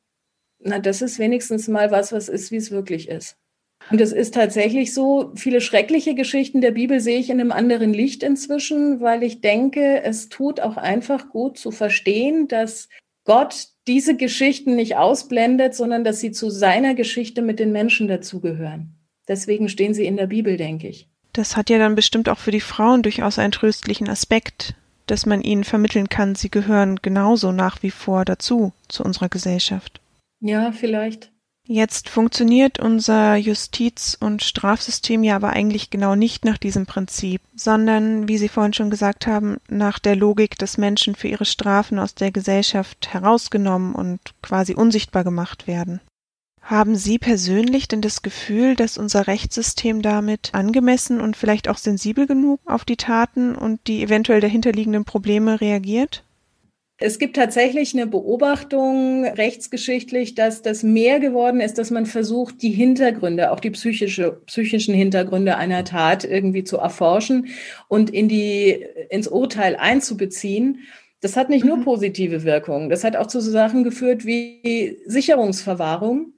[0.59, 3.37] na, das ist wenigstens mal was, was ist, wie es wirklich ist.
[3.91, 7.93] Und es ist tatsächlich so, viele schreckliche Geschichten der Bibel sehe ich in einem anderen
[7.93, 12.89] Licht inzwischen, weil ich denke, es tut auch einfach gut zu verstehen, dass
[13.25, 18.95] Gott diese Geschichten nicht ausblendet, sondern dass sie zu seiner Geschichte mit den Menschen dazugehören.
[19.29, 21.09] Deswegen stehen sie in der Bibel, denke ich.
[21.33, 24.75] Das hat ja dann bestimmt auch für die Frauen durchaus einen tröstlichen Aspekt,
[25.07, 30.01] dass man ihnen vermitteln kann, sie gehören genauso nach wie vor dazu, zu unserer Gesellschaft.
[30.41, 31.31] Ja, vielleicht.
[31.69, 38.29] Jetzt funktioniert unser Justiz- und Strafsystem ja aber eigentlich genau nicht nach diesem Prinzip, sondern,
[38.29, 42.15] wie Sie vorhin schon gesagt haben, nach der Logik, dass Menschen für ihre Strafen aus
[42.15, 46.01] der Gesellschaft herausgenommen und quasi unsichtbar gemacht werden.
[46.63, 52.29] Haben Sie persönlich denn das Gefühl, dass unser Rechtssystem damit angemessen und vielleicht auch sensibel
[52.29, 56.23] genug auf die Taten und die eventuell dahinterliegenden Probleme reagiert?
[56.99, 62.71] Es gibt tatsächlich eine Beobachtung rechtsgeschichtlich, dass das mehr geworden ist, dass man versucht, die
[62.71, 67.49] Hintergründe, auch die psychische, psychischen Hintergründe einer Tat irgendwie zu erforschen
[67.89, 70.87] und in die, ins Urteil einzubeziehen.
[71.21, 71.85] Das hat nicht nur mhm.
[71.85, 72.89] positive Wirkungen.
[72.89, 76.33] Das hat auch zu Sachen geführt wie Sicherungsverwahrung,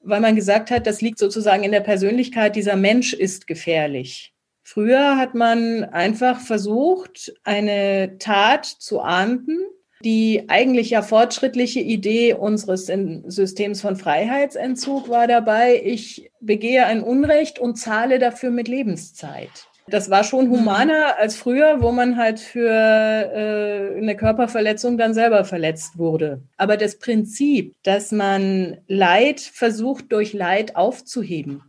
[0.00, 4.32] weil man gesagt hat, das liegt sozusagen in der Persönlichkeit, dieser Mensch ist gefährlich.
[4.62, 9.58] Früher hat man einfach versucht, eine Tat zu ahnden
[10.04, 12.92] die eigentlich ja fortschrittliche Idee unseres
[13.26, 19.50] Systems von Freiheitsentzug war dabei, ich begehe ein Unrecht und zahle dafür mit Lebenszeit.
[19.86, 20.50] Das war schon mhm.
[20.52, 26.42] humaner als früher, wo man halt für äh, eine Körperverletzung dann selber verletzt wurde.
[26.56, 31.62] Aber das Prinzip, dass man Leid versucht durch Leid aufzuheben,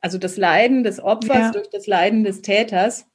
[0.00, 1.52] also das Leiden des Opfers ja.
[1.52, 3.06] durch das Leiden des Täters,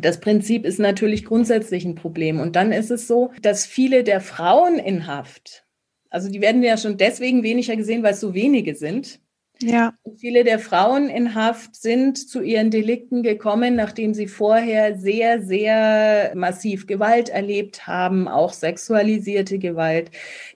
[0.00, 2.40] das Prinzip ist natürlich grundsätzlich ein Problem.
[2.40, 5.64] Und dann ist es so, dass viele der Frauen in Haft,
[6.10, 9.20] also die werden ja schon deswegen weniger gesehen, weil es so wenige sind.
[9.60, 9.94] Ja.
[10.02, 15.42] Und viele der Frauen in Haft sind zu ihren Delikten gekommen, nachdem sie vorher sehr,
[15.42, 20.10] sehr massiv Gewalt erlebt haben, auch sexualisierte Gewalt.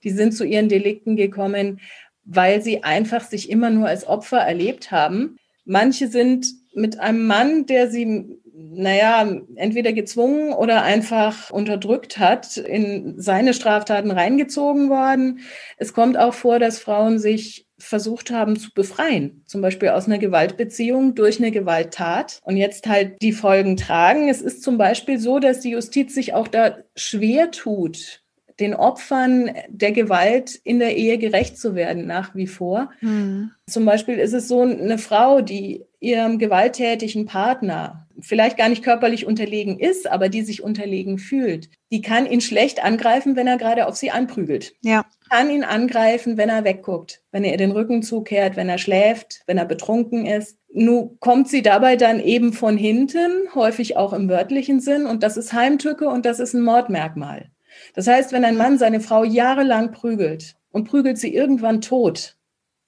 [0.05, 1.81] Die sind zu ihren Delikten gekommen,
[2.25, 5.37] weil sie einfach sich immer nur als Opfer erlebt haben.
[5.65, 8.40] Manche sind mit einem Mann, der sie
[8.73, 15.41] naja, entweder gezwungen oder einfach unterdrückt hat, in seine Straftaten reingezogen worden.
[15.77, 20.19] Es kommt auch vor, dass Frauen sich versucht haben zu befreien, zum Beispiel aus einer
[20.19, 24.29] Gewaltbeziehung durch eine Gewalttat und jetzt halt die Folgen tragen.
[24.29, 28.23] Es ist zum Beispiel so, dass die Justiz sich auch da schwer tut,
[28.61, 32.91] den Opfern der Gewalt in der Ehe gerecht zu werden, nach wie vor.
[33.01, 33.53] Mhm.
[33.67, 39.27] Zum Beispiel ist es so, eine Frau, die ihrem gewalttätigen Partner vielleicht gar nicht körperlich
[39.27, 43.87] unterlegen ist, aber die sich unterlegen fühlt, die kann ihn schlecht angreifen, wenn er gerade
[43.87, 44.75] auf sie anprügelt.
[44.83, 45.05] Ja.
[45.31, 49.43] Kann ihn angreifen, wenn er wegguckt, wenn er ihr den Rücken zukehrt, wenn er schläft,
[49.47, 50.57] wenn er betrunken ist.
[50.73, 55.37] Nun kommt sie dabei dann eben von hinten, häufig auch im wörtlichen Sinn, und das
[55.37, 57.51] ist Heimtücke und das ist ein Mordmerkmal.
[57.95, 62.37] Das heißt, wenn ein Mann seine Frau jahrelang prügelt und prügelt sie irgendwann tot,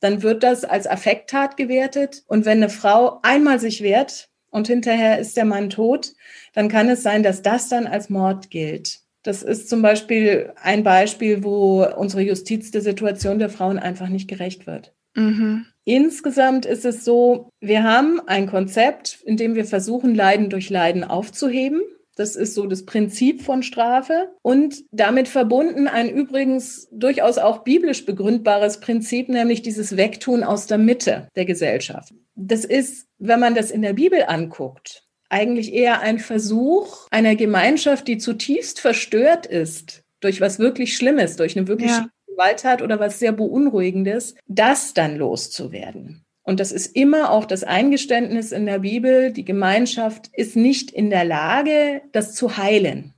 [0.00, 2.24] dann wird das als Affekttat gewertet.
[2.26, 6.12] Und wenn eine Frau einmal sich wehrt, und hinterher ist der Mann tot,
[6.52, 9.00] dann kann es sein, dass das dann als Mord gilt.
[9.24, 14.28] Das ist zum Beispiel ein Beispiel, wo unsere Justiz der Situation der Frauen einfach nicht
[14.28, 14.92] gerecht wird.
[15.14, 15.66] Mhm.
[15.84, 21.02] Insgesamt ist es so, wir haben ein Konzept, in dem wir versuchen, Leiden durch Leiden
[21.02, 21.82] aufzuheben.
[22.22, 28.06] Das ist so das Prinzip von Strafe und damit verbunden ein übrigens durchaus auch biblisch
[28.06, 32.14] begründbares Prinzip, nämlich dieses Wegtun aus der Mitte der Gesellschaft.
[32.36, 38.06] Das ist, wenn man das in der Bibel anguckt, eigentlich eher ein Versuch einer Gemeinschaft,
[38.06, 42.06] die zutiefst verstört ist durch was wirklich Schlimmes, durch eine wirklich ja.
[42.28, 46.21] Gewalttat oder was sehr beunruhigendes, das dann loszuwerden.
[46.42, 51.10] Und das ist immer auch das Eingeständnis in der Bibel, die Gemeinschaft ist nicht in
[51.10, 53.14] der Lage, das zu heilen.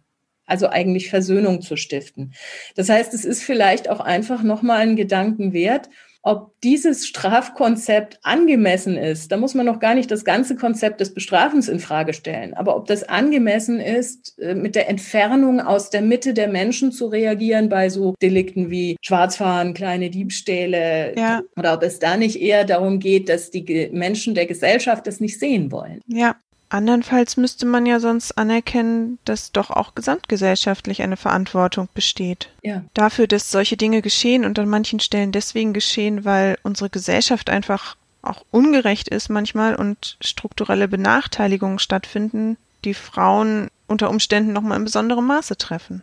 [0.47, 2.35] Also eigentlich Versöhnung zu stiften.
[2.77, 5.89] Das heißt, es ist vielleicht auch einfach nochmal ein Gedanken wert,
[6.27, 11.13] ob dieses Strafkonzept angemessen ist, da muss man noch gar nicht das ganze Konzept des
[11.13, 16.01] Bestrafens in Frage stellen, aber ob das angemessen ist, äh, mit der Entfernung aus der
[16.01, 21.43] Mitte der Menschen zu reagieren bei so Delikten wie Schwarzfahren, kleine Diebstähle, ja.
[21.59, 25.39] oder ob es da nicht eher darum geht, dass die Menschen der Gesellschaft das nicht
[25.39, 26.01] sehen wollen.
[26.07, 26.37] Ja,
[26.75, 32.49] Andernfalls müsste man ja sonst anerkennen, dass doch auch gesamtgesellschaftlich eine Verantwortung besteht.
[32.63, 32.83] Ja.
[32.95, 37.97] Dafür, dass solche Dinge geschehen und an manchen Stellen deswegen geschehen, weil unsere Gesellschaft einfach
[38.23, 45.27] auch ungerecht ist manchmal und strukturelle Benachteiligungen stattfinden, die Frauen unter Umständen nochmal in besonderem
[45.27, 46.03] Maße treffen.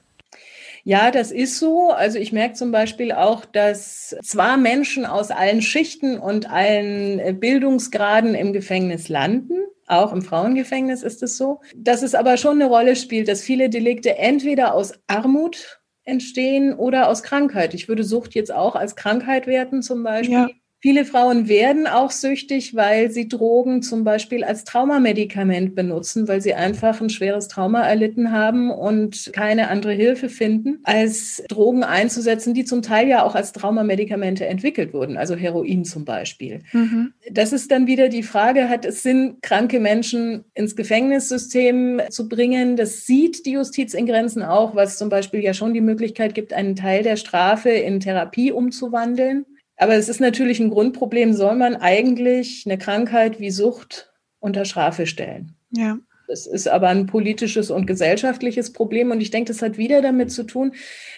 [0.86, 1.91] Ja, das ist so.
[1.91, 8.36] Also ich merke zum Beispiel auch, dass zwar Menschen aus allen Schichten und allen Bildungsgraden
[8.36, 9.53] im Gefängnis landen,
[9.91, 11.62] auch im Frauengefängnis ist es so.
[11.75, 17.10] Dass es aber schon eine Rolle spielt, dass viele Delikte entweder aus Armut entstehen oder
[17.10, 17.73] aus Krankheit.
[17.73, 20.34] Ich würde Sucht jetzt auch als Krankheit werten zum Beispiel.
[20.34, 20.49] Ja.
[20.81, 26.55] Viele Frauen werden auch süchtig, weil sie Drogen zum Beispiel als Traumamedikament benutzen, weil sie
[26.55, 32.65] einfach ein schweres Trauma erlitten haben und keine andere Hilfe finden, als Drogen einzusetzen, die
[32.65, 36.61] zum Teil ja auch als Traumamedikamente entwickelt wurden, also Heroin zum Beispiel.
[36.73, 37.13] Mhm.
[37.29, 42.75] Das ist dann wieder die Frage, hat es Sinn, kranke Menschen ins Gefängnissystem zu bringen?
[42.75, 46.53] Das sieht die Justiz in Grenzen auch, was zum Beispiel ja schon die Möglichkeit gibt,
[46.53, 49.45] einen Teil der Strafe in Therapie umzuwandeln.
[49.81, 55.07] Aber es ist natürlich ein Grundproblem, soll man eigentlich eine Krankheit wie Sucht unter Strafe
[55.07, 55.55] stellen?
[55.71, 55.97] Ja.
[56.27, 59.09] Es ist aber ein politisches und gesellschaftliches Problem.
[59.09, 60.73] Und ich denke, das hat wieder damit zu tun,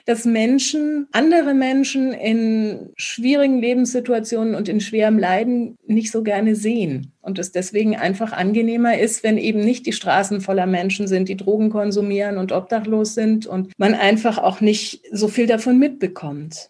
[0.06, 7.12] dass Menschen, andere Menschen in schwierigen Lebenssituationen und in schwerem Leiden nicht so gerne sehen.
[7.22, 11.38] Und es deswegen einfach angenehmer ist, wenn eben nicht die Straßen voller Menschen sind, die
[11.38, 16.70] Drogen konsumieren und obdachlos sind und man einfach auch nicht so viel davon mitbekommt.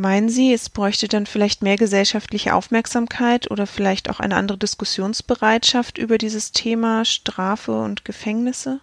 [0.00, 5.98] Meinen Sie, es bräuchte dann vielleicht mehr gesellschaftliche Aufmerksamkeit oder vielleicht auch eine andere Diskussionsbereitschaft
[5.98, 8.78] über dieses Thema Strafe und Gefängnisse?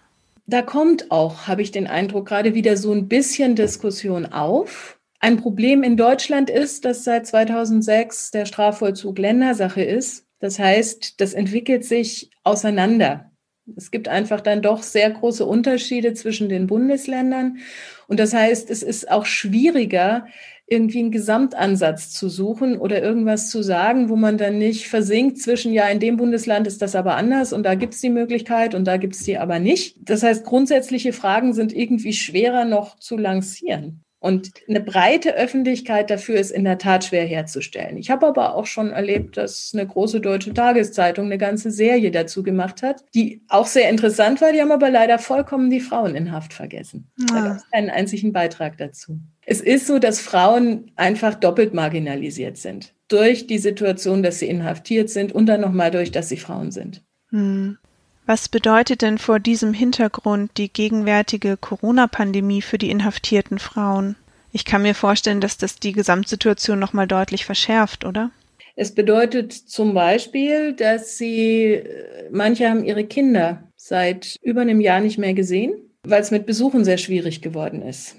[0.45, 4.99] Da kommt auch, habe ich den Eindruck, gerade wieder so ein bisschen Diskussion auf.
[5.21, 10.25] Ein Problem in Deutschland ist, dass seit 2006 der Strafvollzug Ländersache ist.
[10.41, 13.31] Das heißt, das entwickelt sich auseinander.
[13.77, 17.59] Es gibt einfach dann doch sehr große Unterschiede zwischen den Bundesländern.
[18.07, 20.27] Und das heißt, es ist auch schwieriger,
[20.67, 25.73] irgendwie einen Gesamtansatz zu suchen oder irgendwas zu sagen, wo man dann nicht versinkt zwischen,
[25.73, 28.85] ja, in dem Bundesland ist das aber anders und da gibt es die Möglichkeit und
[28.85, 29.97] da gibt es die aber nicht.
[30.01, 34.01] Das heißt, grundsätzliche Fragen sind irgendwie schwerer noch zu lancieren.
[34.25, 37.95] Und eine breite Öffentlichkeit dafür ist in der Tat schwer herzustellen.
[37.95, 42.41] Ich habe aber auch schon erlebt, dass eine große deutsche Tageszeitung eine ganze Serie dazu
[42.41, 44.51] gemacht hat, die auch sehr interessant war.
[44.51, 47.11] Die haben aber leider vollkommen die Frauen in Haft vergessen.
[47.19, 47.25] Ja.
[47.27, 49.19] Da gab es keinen einzigen Beitrag dazu.
[49.45, 52.93] Es ist so, dass Frauen einfach doppelt marginalisiert sind.
[53.07, 57.03] Durch die Situation, dass sie inhaftiert sind und dann nochmal durch, dass sie Frauen sind.
[57.29, 57.77] Hm.
[58.25, 64.15] Was bedeutet denn vor diesem Hintergrund die gegenwärtige Corona-Pandemie für die inhaftierten Frauen?
[64.51, 68.31] Ich kann mir vorstellen, dass das die Gesamtsituation nochmal deutlich verschärft, oder?
[68.75, 71.83] Es bedeutet zum Beispiel, dass sie,
[72.31, 76.83] manche haben ihre Kinder seit über einem Jahr nicht mehr gesehen, weil es mit Besuchen
[76.83, 78.15] sehr schwierig geworden ist.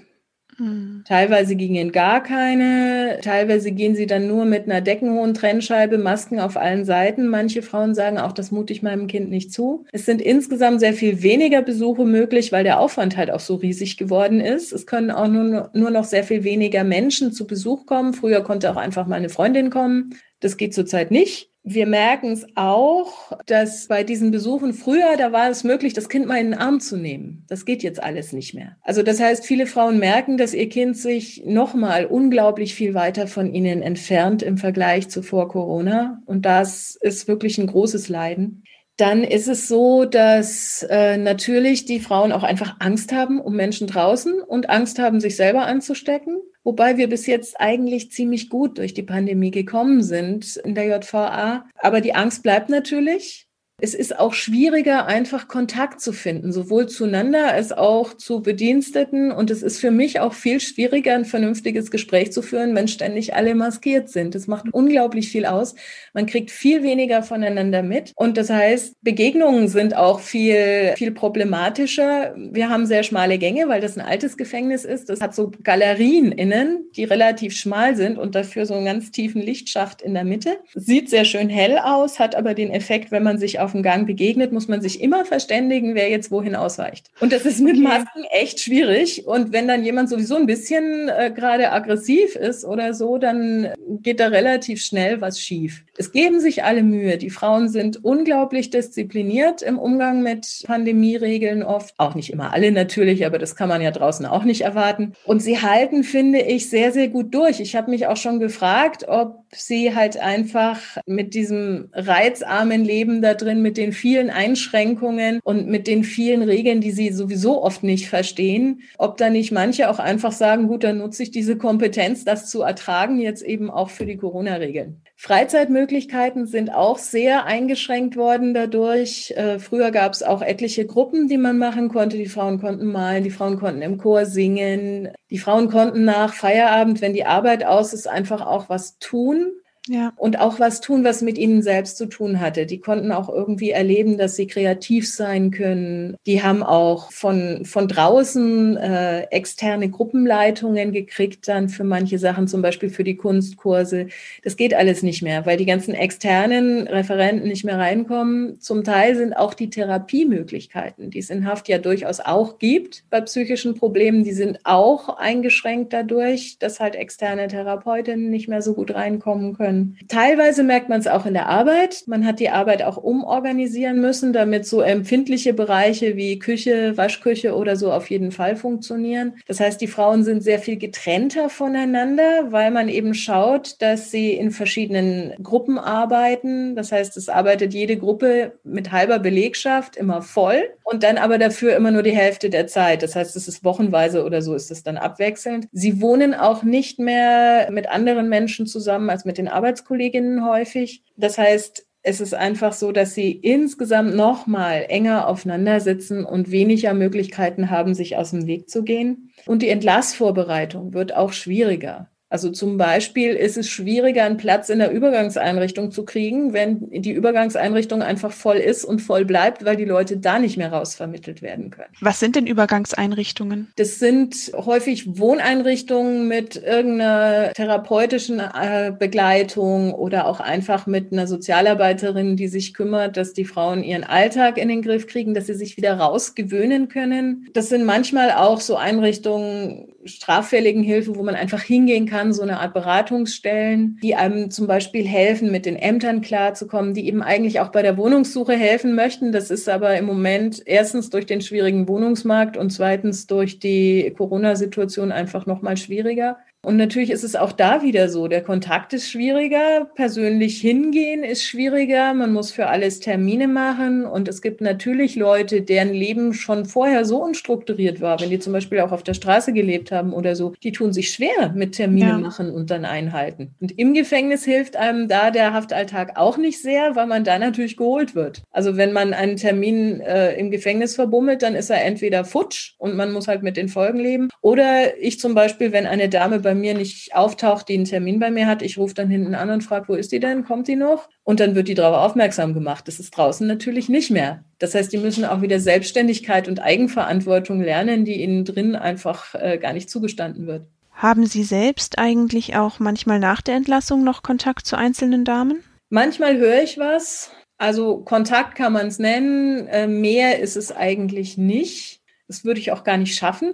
[0.59, 1.03] Mhm.
[1.05, 6.57] Teilweise gingen gar keine, teilweise gehen sie dann nur mit einer deckenhohen Trennscheibe, Masken auf
[6.57, 7.27] allen Seiten.
[7.27, 9.85] Manche Frauen sagen auch, das mute ich meinem Kind nicht zu.
[9.91, 13.97] Es sind insgesamt sehr viel weniger Besuche möglich, weil der Aufwand halt auch so riesig
[13.97, 14.73] geworden ist.
[14.73, 18.13] Es können auch nur, nur noch sehr viel weniger Menschen zu Besuch kommen.
[18.13, 20.15] Früher konnte auch einfach mal eine Freundin kommen.
[20.39, 21.51] Das geht zurzeit nicht.
[21.69, 26.25] Wir merken es auch, dass bei diesen Besuchen früher, da war es möglich, das Kind
[26.25, 27.43] mal in den Arm zu nehmen.
[27.49, 28.77] Das geht jetzt alles nicht mehr.
[28.83, 33.53] Also das heißt, viele Frauen merken, dass ihr Kind sich nochmal unglaublich viel weiter von
[33.53, 36.21] ihnen entfernt im Vergleich zu vor Corona.
[36.25, 38.63] Und das ist wirklich ein großes Leiden.
[38.95, 43.87] Dann ist es so, dass äh, natürlich die Frauen auch einfach Angst haben um Menschen
[43.87, 46.37] draußen und Angst haben, sich selber anzustecken.
[46.67, 51.65] Wobei wir bis jetzt eigentlich ziemlich gut durch die Pandemie gekommen sind in der JVA.
[51.75, 53.46] Aber die Angst bleibt natürlich.
[53.79, 59.31] Es ist auch schwieriger, einfach Kontakt zu finden, sowohl zueinander als auch zu Bediensteten.
[59.31, 63.35] Und es ist für mich auch viel schwieriger, ein vernünftiges Gespräch zu führen, wenn ständig
[63.35, 64.33] alle maskiert sind.
[64.33, 65.75] Das macht unglaublich viel aus.
[66.15, 68.13] Man kriegt viel weniger voneinander mit.
[68.15, 72.33] Und das heißt, Begegnungen sind auch viel, viel problematischer.
[72.35, 75.07] Wir haben sehr schmale Gänge, weil das ein altes Gefängnis ist.
[75.07, 79.39] Das hat so Galerien innen, die relativ schmal sind und dafür so einen ganz tiefen
[79.39, 80.57] Lichtschacht in der Mitte.
[80.73, 84.51] Sieht sehr schön hell aus, hat aber den Effekt, wenn man sich dem Gang begegnet,
[84.51, 87.09] muss man sich immer verständigen, wer jetzt wohin ausweicht.
[87.19, 89.27] Und das ist mit Masken echt schwierig.
[89.27, 93.69] Und wenn dann jemand sowieso ein bisschen äh, gerade aggressiv ist oder so, dann
[94.01, 95.83] geht da relativ schnell was schief.
[95.97, 97.17] Es geben sich alle Mühe.
[97.17, 101.95] Die Frauen sind unglaublich diszipliniert im Umgang mit Pandemieregeln oft.
[101.97, 105.13] Auch nicht immer alle natürlich, aber das kann man ja draußen auch nicht erwarten.
[105.25, 107.59] Und sie halten, finde ich, sehr, sehr gut durch.
[107.59, 113.33] Ich habe mich auch schon gefragt, ob sie halt einfach mit diesem reizarmen Leben da
[113.33, 118.09] drin, mit den vielen Einschränkungen und mit den vielen Regeln, die sie sowieso oft nicht
[118.09, 122.49] verstehen, ob da nicht manche auch einfach sagen, gut, dann nutze ich diese Kompetenz, das
[122.49, 125.01] zu ertragen, jetzt eben auch für die Corona-Regeln.
[125.19, 129.33] Freizeitmöglichkeiten sind auch sehr eingeschränkt worden dadurch.
[129.35, 132.17] Äh, früher gab es auch etliche Gruppen, die man machen konnte.
[132.17, 135.09] Die Frauen konnten malen, die Frauen konnten im Chor singen.
[135.31, 139.53] Die Frauen konnten nach Feierabend, wenn die Arbeit aus ist, einfach auch was tun.
[139.87, 140.13] Ja.
[140.17, 142.65] Und auch was tun, was mit ihnen selbst zu tun hatte.
[142.65, 146.17] Die konnten auch irgendwie erleben, dass sie kreativ sein können.
[146.25, 152.61] Die haben auch von, von draußen äh, externe Gruppenleitungen gekriegt, dann für manche Sachen, zum
[152.61, 154.07] Beispiel für die Kunstkurse.
[154.43, 158.59] Das geht alles nicht mehr, weil die ganzen externen Referenten nicht mehr reinkommen.
[158.59, 163.21] Zum Teil sind auch die Therapiemöglichkeiten, die es in Haft ja durchaus auch gibt bei
[163.21, 168.93] psychischen Problemen, die sind auch eingeschränkt dadurch, dass halt externe Therapeutinnen nicht mehr so gut
[168.93, 169.97] reinkommen können können.
[170.07, 172.03] Teilweise merkt man es auch in der Arbeit.
[172.07, 177.75] Man hat die Arbeit auch umorganisieren müssen, damit so empfindliche Bereiche wie Küche, Waschküche oder
[177.75, 179.33] so auf jeden Fall funktionieren.
[179.47, 184.33] Das heißt, die Frauen sind sehr viel getrennter voneinander, weil man eben schaut, dass sie
[184.33, 186.75] in verschiedenen Gruppen arbeiten.
[186.75, 191.75] Das heißt, es arbeitet jede Gruppe mit halber Belegschaft immer voll und dann aber dafür
[191.75, 193.03] immer nur die Hälfte der Zeit.
[193.03, 195.67] Das heißt, es ist wochenweise oder so ist es dann abwechselnd.
[195.71, 201.03] Sie wohnen auch nicht mehr mit anderen Menschen zusammen als mit den Arbeitskolleginnen häufig.
[201.17, 206.51] Das heißt, es ist einfach so, dass sie insgesamt noch mal enger aufeinander sitzen und
[206.51, 209.33] weniger Möglichkeiten haben, sich aus dem Weg zu gehen.
[209.45, 212.09] Und die Entlassvorbereitung wird auch schwieriger.
[212.29, 217.11] Also zum Beispiel ist es schwieriger, einen Platz in der Übergangseinrichtung zu kriegen, wenn die
[217.11, 221.69] Übergangseinrichtung einfach voll ist und voll bleibt, weil die Leute da nicht mehr rausvermittelt werden
[221.69, 221.87] können.
[222.01, 223.71] Was sind denn Übergangseinrichtungen?
[223.77, 232.35] Das sind häufig Wohneinrichtungen mit irgendeiner therapeutischen äh, Begleitung oder auch einfach mit einer Sozialarbeiterin,
[232.35, 235.77] die sich kümmert, dass die Frauen ihren Alltag in den Griff kriegen, dass sie sich
[235.77, 237.47] wieder rausgewöhnen können.
[237.53, 242.59] Das sind manchmal auch so Einrichtungen, straffälligen Hilfe, wo man einfach hingehen kann, so eine
[242.59, 247.69] Art Beratungsstellen, die einem zum Beispiel helfen, mit den Ämtern klarzukommen, die eben eigentlich auch
[247.69, 249.31] bei der Wohnungssuche helfen möchten.
[249.31, 255.11] Das ist aber im Moment erstens durch den schwierigen Wohnungsmarkt und zweitens durch die Corona-Situation
[255.11, 256.37] einfach noch mal schwieriger.
[256.67, 261.45] Und natürlich ist es auch da wieder so, der Kontakt ist schwieriger, persönlich hingehen ist
[261.45, 266.65] schwieriger, man muss für alles Termine machen und es gibt natürlich Leute, deren Leben schon
[266.65, 270.35] vorher so unstrukturiert war, wenn die zum Beispiel auch auf der Straße gelebt haben oder
[270.35, 272.17] so, die tun sich schwer mit Termine ja.
[272.17, 273.55] machen und dann einhalten.
[273.61, 277.77] Und im Gefängnis hilft einem da der Haftalltag auch nicht sehr, weil man da natürlich
[277.77, 278.43] geholt wird.
[278.51, 282.97] Also wenn man einen Termin äh, im Gefängnis verbummelt, dann ist er entweder futsch und
[282.97, 286.56] man muss halt mit den Folgen leben oder ich zum Beispiel, wenn eine Dame bei
[286.59, 289.63] mir nicht auftaucht, die einen Termin bei mir hat, ich rufe dann hinten an und
[289.63, 290.43] frage, wo ist die denn?
[290.43, 291.09] Kommt die noch?
[291.23, 292.87] Und dann wird die darauf aufmerksam gemacht.
[292.87, 294.43] Das ist draußen natürlich nicht mehr.
[294.59, 299.57] Das heißt, die müssen auch wieder Selbstständigkeit und Eigenverantwortung lernen, die ihnen drin einfach äh,
[299.57, 300.67] gar nicht zugestanden wird.
[300.91, 305.63] Haben Sie selbst eigentlich auch manchmal nach der Entlassung noch Kontakt zu einzelnen Damen?
[305.89, 307.31] Manchmal höre ich was.
[307.57, 309.67] Also Kontakt kann man es nennen.
[309.67, 312.01] Äh, mehr ist es eigentlich nicht.
[312.27, 313.53] Das würde ich auch gar nicht schaffen.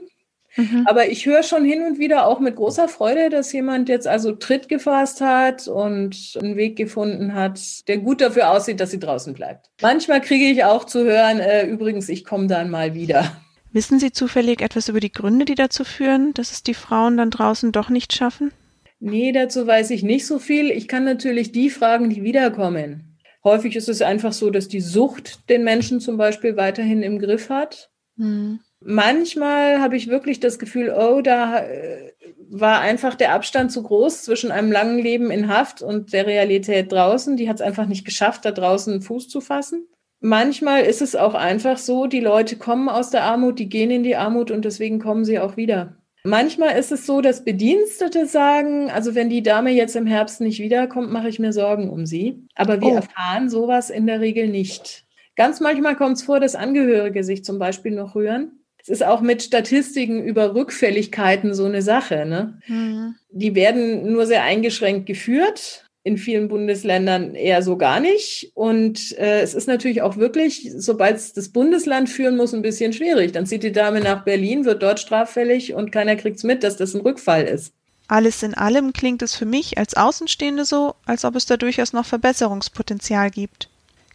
[0.55, 0.85] Mhm.
[0.87, 4.33] Aber ich höre schon hin und wieder auch mit großer Freude, dass jemand jetzt also
[4.33, 9.33] Tritt gefasst hat und einen Weg gefunden hat, der gut dafür aussieht, dass sie draußen
[9.33, 9.71] bleibt.
[9.81, 13.35] Manchmal kriege ich auch zu hören, äh, übrigens, ich komme dann mal wieder.
[13.71, 17.31] Wissen Sie zufällig etwas über die Gründe, die dazu führen, dass es die Frauen dann
[17.31, 18.51] draußen doch nicht schaffen?
[18.99, 20.69] Nee, dazu weiß ich nicht so viel.
[20.69, 23.17] Ich kann natürlich die fragen, die wiederkommen.
[23.43, 27.49] Häufig ist es einfach so, dass die Sucht den Menschen zum Beispiel weiterhin im Griff
[27.49, 27.89] hat.
[28.15, 28.59] Mhm.
[28.85, 32.11] Manchmal habe ich wirklich das Gefühl, oh, da äh,
[32.49, 36.91] war einfach der Abstand zu groß zwischen einem langen Leben in Haft und der Realität
[36.91, 37.37] draußen.
[37.37, 39.87] Die hat es einfach nicht geschafft, da draußen Fuß zu fassen.
[40.19, 44.03] Manchmal ist es auch einfach so, die Leute kommen aus der Armut, die gehen in
[44.03, 45.97] die Armut und deswegen kommen sie auch wieder.
[46.23, 50.59] Manchmal ist es so, dass Bedienstete sagen, also wenn die Dame jetzt im Herbst nicht
[50.59, 52.47] wiederkommt, mache ich mir Sorgen um sie.
[52.55, 52.95] Aber wir oh.
[52.95, 55.05] erfahren sowas in der Regel nicht.
[55.35, 59.21] Ganz manchmal kommt es vor, dass Angehörige sich zum Beispiel noch rühren es ist auch
[59.21, 62.25] mit Statistiken über Rückfälligkeiten so eine Sache.
[62.25, 62.59] Ne?
[62.67, 63.15] Mhm.
[63.31, 65.85] Die werden nur sehr eingeschränkt geführt.
[66.05, 68.51] In vielen Bundesländern eher so gar nicht.
[68.55, 72.91] Und äh, es ist natürlich auch wirklich, sobald es das Bundesland führen muss, ein bisschen
[72.91, 73.31] schwierig.
[73.31, 76.75] Dann zieht die Dame nach Berlin, wird dort straffällig und keiner kriegt es mit, dass
[76.75, 77.73] das ein Rückfall ist.
[78.09, 81.93] Alles in allem klingt es für mich als Außenstehende so, als ob es da durchaus
[81.93, 83.69] noch Verbesserungspotenzial gibt.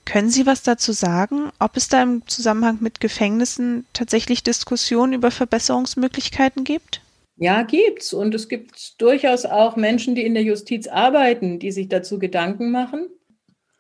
[0.09, 5.31] Können Sie was dazu sagen, ob es da im Zusammenhang mit Gefängnissen tatsächlich Diskussionen über
[5.31, 7.03] Verbesserungsmöglichkeiten gibt?
[7.37, 8.15] Ja, gibt's.
[8.15, 12.71] Und es gibt durchaus auch Menschen, die in der Justiz arbeiten, die sich dazu Gedanken
[12.71, 13.11] machen.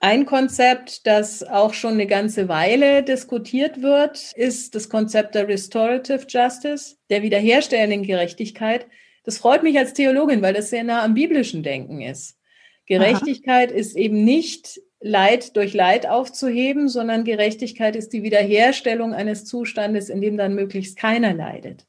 [0.00, 6.26] Ein Konzept, das auch schon eine ganze Weile diskutiert wird, ist das Konzept der Restorative
[6.28, 8.86] Justice, der wiederherstellenden Gerechtigkeit.
[9.24, 12.36] Das freut mich als Theologin, weil das sehr nah am biblischen Denken ist.
[12.84, 13.78] Gerechtigkeit Aha.
[13.78, 20.20] ist eben nicht Leid durch Leid aufzuheben, sondern Gerechtigkeit ist die Wiederherstellung eines Zustandes, in
[20.20, 21.86] dem dann möglichst keiner leidet.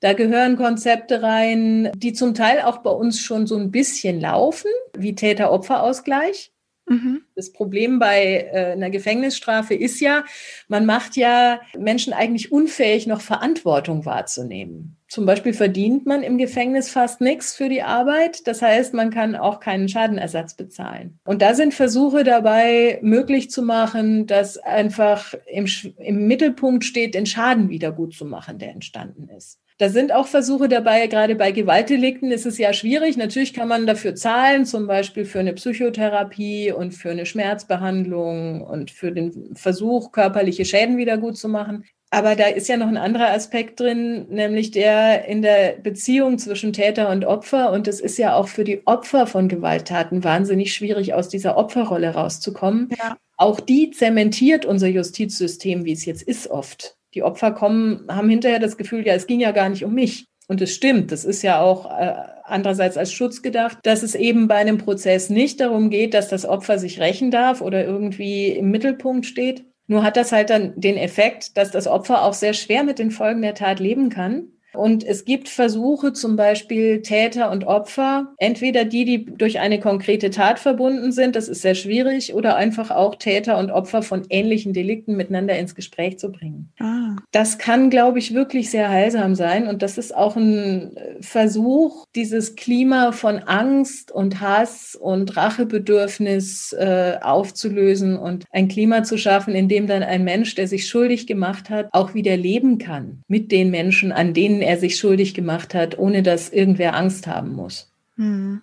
[0.00, 4.70] Da gehören Konzepte rein, die zum Teil auch bei uns schon so ein bisschen laufen,
[4.96, 6.52] wie Täter-Opfer-Ausgleich.
[6.88, 7.22] Mhm.
[7.34, 10.24] Das Problem bei äh, einer Gefängnisstrafe ist ja,
[10.68, 14.96] man macht ja Menschen eigentlich unfähig, noch Verantwortung wahrzunehmen.
[15.08, 18.46] Zum Beispiel verdient man im Gefängnis fast nichts für die Arbeit.
[18.46, 21.18] Das heißt, man kann auch keinen Schadenersatz bezahlen.
[21.24, 25.66] Und da sind Versuche dabei, möglich zu machen, dass einfach im,
[25.96, 29.58] im Mittelpunkt steht, den Schaden wieder gut zu machen, der entstanden ist.
[29.80, 33.16] Da sind auch Versuche dabei, gerade bei Gewaltdelikten ist es ja schwierig.
[33.16, 38.90] Natürlich kann man dafür zahlen, zum Beispiel für eine Psychotherapie und für eine Schmerzbehandlung und
[38.90, 41.84] für den Versuch, körperliche Schäden wieder gut zu machen.
[42.10, 46.72] Aber da ist ja noch ein anderer Aspekt drin, nämlich der in der Beziehung zwischen
[46.72, 47.70] Täter und Opfer.
[47.70, 52.14] Und es ist ja auch für die Opfer von Gewalttaten wahnsinnig schwierig, aus dieser Opferrolle
[52.14, 52.88] rauszukommen.
[52.98, 53.16] Ja.
[53.36, 56.97] Auch die zementiert unser Justizsystem, wie es jetzt ist, oft.
[57.18, 60.26] Die Opfer kommen, haben hinterher das Gefühl, ja, es ging ja gar nicht um mich.
[60.46, 62.14] Und es stimmt, das ist ja auch äh,
[62.44, 66.46] andererseits als Schutz gedacht, dass es eben bei einem Prozess nicht darum geht, dass das
[66.46, 69.64] Opfer sich rächen darf oder irgendwie im Mittelpunkt steht.
[69.88, 73.10] Nur hat das halt dann den Effekt, dass das Opfer auch sehr schwer mit den
[73.10, 78.84] Folgen der Tat leben kann und es gibt Versuche, zum Beispiel Täter und Opfer, entweder
[78.84, 83.16] die, die durch eine konkrete Tat verbunden sind, das ist sehr schwierig, oder einfach auch
[83.16, 86.72] Täter und Opfer von ähnlichen Delikten miteinander ins Gespräch zu bringen.
[86.78, 87.16] Ah.
[87.32, 89.66] Das kann, glaube ich, wirklich sehr heilsam sein.
[89.66, 97.16] Und das ist auch ein Versuch, dieses Klima von Angst und Hass und Rachebedürfnis äh,
[97.20, 101.68] aufzulösen und ein Klima zu schaffen, in dem dann ein Mensch, der sich schuldig gemacht
[101.68, 105.98] hat, auch wieder leben kann mit den Menschen, an denen er sich schuldig gemacht hat,
[105.98, 107.90] ohne dass irgendwer Angst haben muss.
[108.16, 108.60] Hm.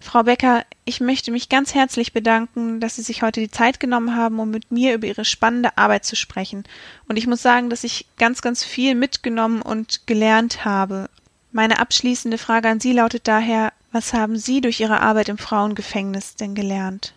[0.00, 4.16] Frau Becker, ich möchte mich ganz herzlich bedanken, dass Sie sich heute die Zeit genommen
[4.16, 6.64] haben, um mit mir über Ihre spannende Arbeit zu sprechen.
[7.08, 11.08] Und ich muss sagen, dass ich ganz, ganz viel mitgenommen und gelernt habe.
[11.52, 16.34] Meine abschließende Frage an Sie lautet daher, was haben Sie durch Ihre Arbeit im Frauengefängnis
[16.34, 17.14] denn gelernt?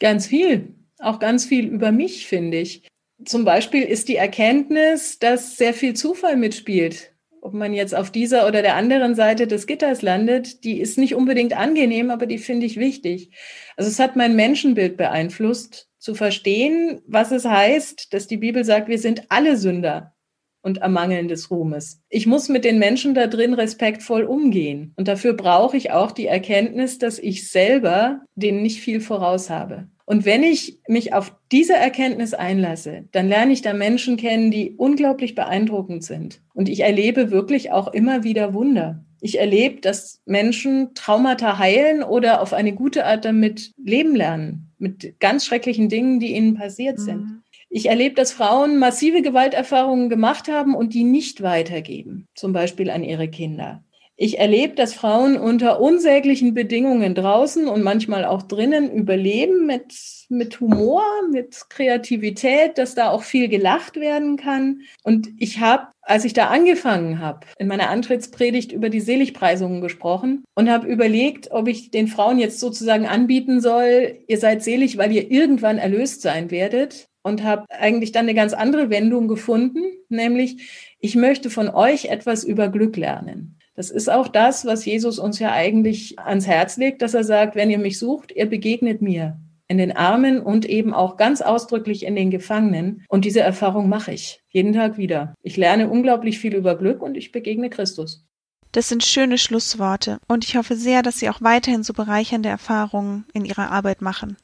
[0.00, 0.74] Ganz viel.
[0.98, 2.88] Auch ganz viel über mich, finde ich.
[3.24, 7.13] Zum Beispiel ist die Erkenntnis, dass sehr viel Zufall mitspielt
[7.44, 11.14] ob man jetzt auf dieser oder der anderen Seite des Gitters landet, die ist nicht
[11.14, 13.30] unbedingt angenehm, aber die finde ich wichtig.
[13.76, 18.88] Also es hat mein Menschenbild beeinflusst, zu verstehen, was es heißt, dass die Bibel sagt,
[18.88, 20.14] wir sind alle Sünder
[20.62, 22.02] und ermangeln des Ruhmes.
[22.08, 24.94] Ich muss mit den Menschen da drin respektvoll umgehen.
[24.96, 29.88] Und dafür brauche ich auch die Erkenntnis, dass ich selber denen nicht viel voraus habe.
[30.06, 34.74] Und wenn ich mich auf diese Erkenntnis einlasse, dann lerne ich da Menschen kennen, die
[34.76, 36.42] unglaublich beeindruckend sind.
[36.52, 39.04] Und ich erlebe wirklich auch immer wieder Wunder.
[39.20, 45.18] Ich erlebe, dass Menschen Traumata heilen oder auf eine gute Art damit leben lernen, mit
[45.20, 47.20] ganz schrecklichen Dingen, die ihnen passiert sind.
[47.20, 47.42] Mhm.
[47.70, 53.02] Ich erlebe, dass Frauen massive Gewalterfahrungen gemacht haben und die nicht weitergeben, zum Beispiel an
[53.02, 53.82] ihre Kinder.
[54.16, 59.92] Ich erlebe, dass Frauen unter unsäglichen Bedingungen draußen und manchmal auch drinnen überleben mit,
[60.28, 61.02] mit Humor,
[61.32, 64.82] mit Kreativität, dass da auch viel gelacht werden kann.
[65.02, 70.44] Und ich habe, als ich da angefangen habe, in meiner Antrittspredigt über die Seligpreisungen gesprochen
[70.54, 75.10] und habe überlegt, ob ich den Frauen jetzt sozusagen anbieten soll, ihr seid selig, weil
[75.10, 77.08] ihr irgendwann erlöst sein werdet.
[77.26, 82.44] Und habe eigentlich dann eine ganz andere Wendung gefunden, nämlich ich möchte von euch etwas
[82.44, 83.58] über Glück lernen.
[83.74, 87.56] Das ist auch das, was Jesus uns ja eigentlich ans Herz legt, dass er sagt,
[87.56, 92.04] wenn ihr mich sucht, ihr begegnet mir in den Armen und eben auch ganz ausdrücklich
[92.04, 93.04] in den Gefangenen.
[93.08, 95.34] Und diese Erfahrung mache ich jeden Tag wieder.
[95.42, 98.24] Ich lerne unglaublich viel über Glück und ich begegne Christus.
[98.72, 103.24] Das sind schöne Schlussworte und ich hoffe sehr, dass Sie auch weiterhin so bereichernde Erfahrungen
[103.32, 104.36] in Ihrer Arbeit machen.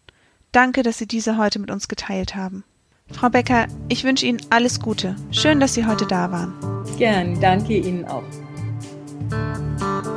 [0.53, 2.65] Danke, dass Sie diese heute mit uns geteilt haben.
[3.11, 5.17] Frau Becker, ich wünsche Ihnen alles Gute.
[5.33, 6.55] Schön, dass Sie heute da waren.
[6.97, 8.23] Gern, danke Ihnen auch.
[9.31, 10.11] Musik